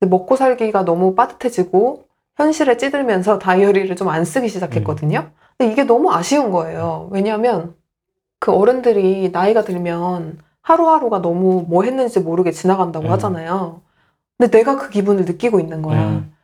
[0.00, 2.04] 먹고 살기가 너무 빠듯해지고
[2.36, 5.30] 현실에 찌들면서 다이어리를 좀 안 쓰기 시작했거든요.
[5.56, 7.08] 근데 이게 너무 아쉬운 거예요.
[7.12, 7.74] 왜냐하면
[8.40, 13.10] 그 어른들이 나이가 들면 하루하루가 너무 뭐 했는지 모르게 지나간다고 음.
[13.12, 13.80] 하잖아요.
[14.38, 16.00] 근데 내가 그 기분을 느끼고 있는 거야.
[16.08, 16.34] 음.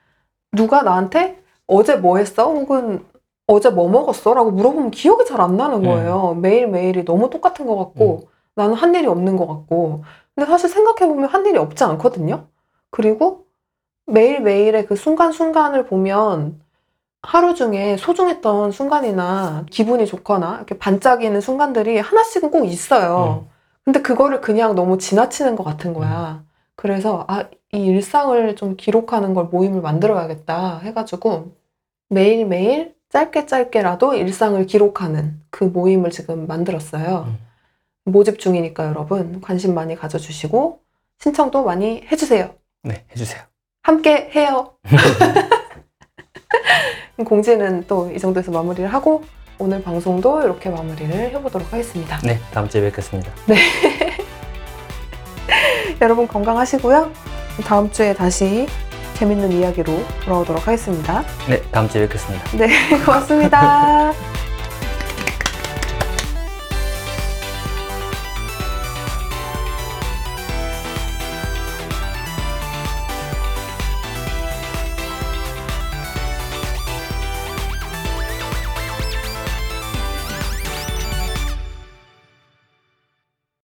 [0.52, 2.44] 누가 나한테 어제 뭐 했어?
[2.52, 3.04] 혹은
[3.46, 4.34] 어제 뭐 먹었어?
[4.34, 6.34] 라고 물어보면 기억이 잘 안 나는 거예요.
[6.40, 11.44] 매일매일이 너무 똑같은 것 같고 나는 한 일이 없는 것 같고 근데 사실 생각해보면 한
[11.46, 12.46] 일이 없지 않거든요.
[12.90, 13.46] 그리고
[14.10, 16.60] 매일매일의 그 순간순간을 보면
[17.22, 23.46] 하루 중에 소중했던 순간이나 기분이 좋거나 이렇게 반짝이는 순간들이 하나씩은 꼭 있어요.
[23.84, 26.44] 근데 그거를 그냥 너무 지나치는 것 같은 거야.
[26.76, 31.52] 그래서 아, 이 일상을 좀 기록하는 걸 모임을 만들어야겠다 해가지고
[32.08, 37.26] 매일매일 짧게 짧게라도 일상을 기록하는 그 모임을 지금 만들었어요.
[37.28, 37.38] 음.
[38.04, 40.80] 모집 중이니까 여러분 관심 많이 가져주시고
[41.18, 42.54] 신청도 많이 해주세요.
[42.82, 43.49] 네, 해주세요.
[43.82, 44.72] 함께 해요.
[47.26, 49.22] 공지는 또 이 정도에서 마무리를 하고
[49.58, 52.18] 오늘 방송도 이렇게 마무리를 해보도록 하겠습니다.
[52.24, 53.30] 네, 다음 주에 뵙겠습니다.
[56.00, 57.12] 여러분 건강하시고요.
[57.66, 58.66] 다음 주에 다시
[59.14, 59.92] 재밌는 이야기로
[60.24, 61.22] 돌아오도록 하겠습니다.
[61.46, 62.56] 네, 다음 주에 뵙겠습니다.
[62.56, 62.68] 네,
[63.04, 64.14] 고맙습니다.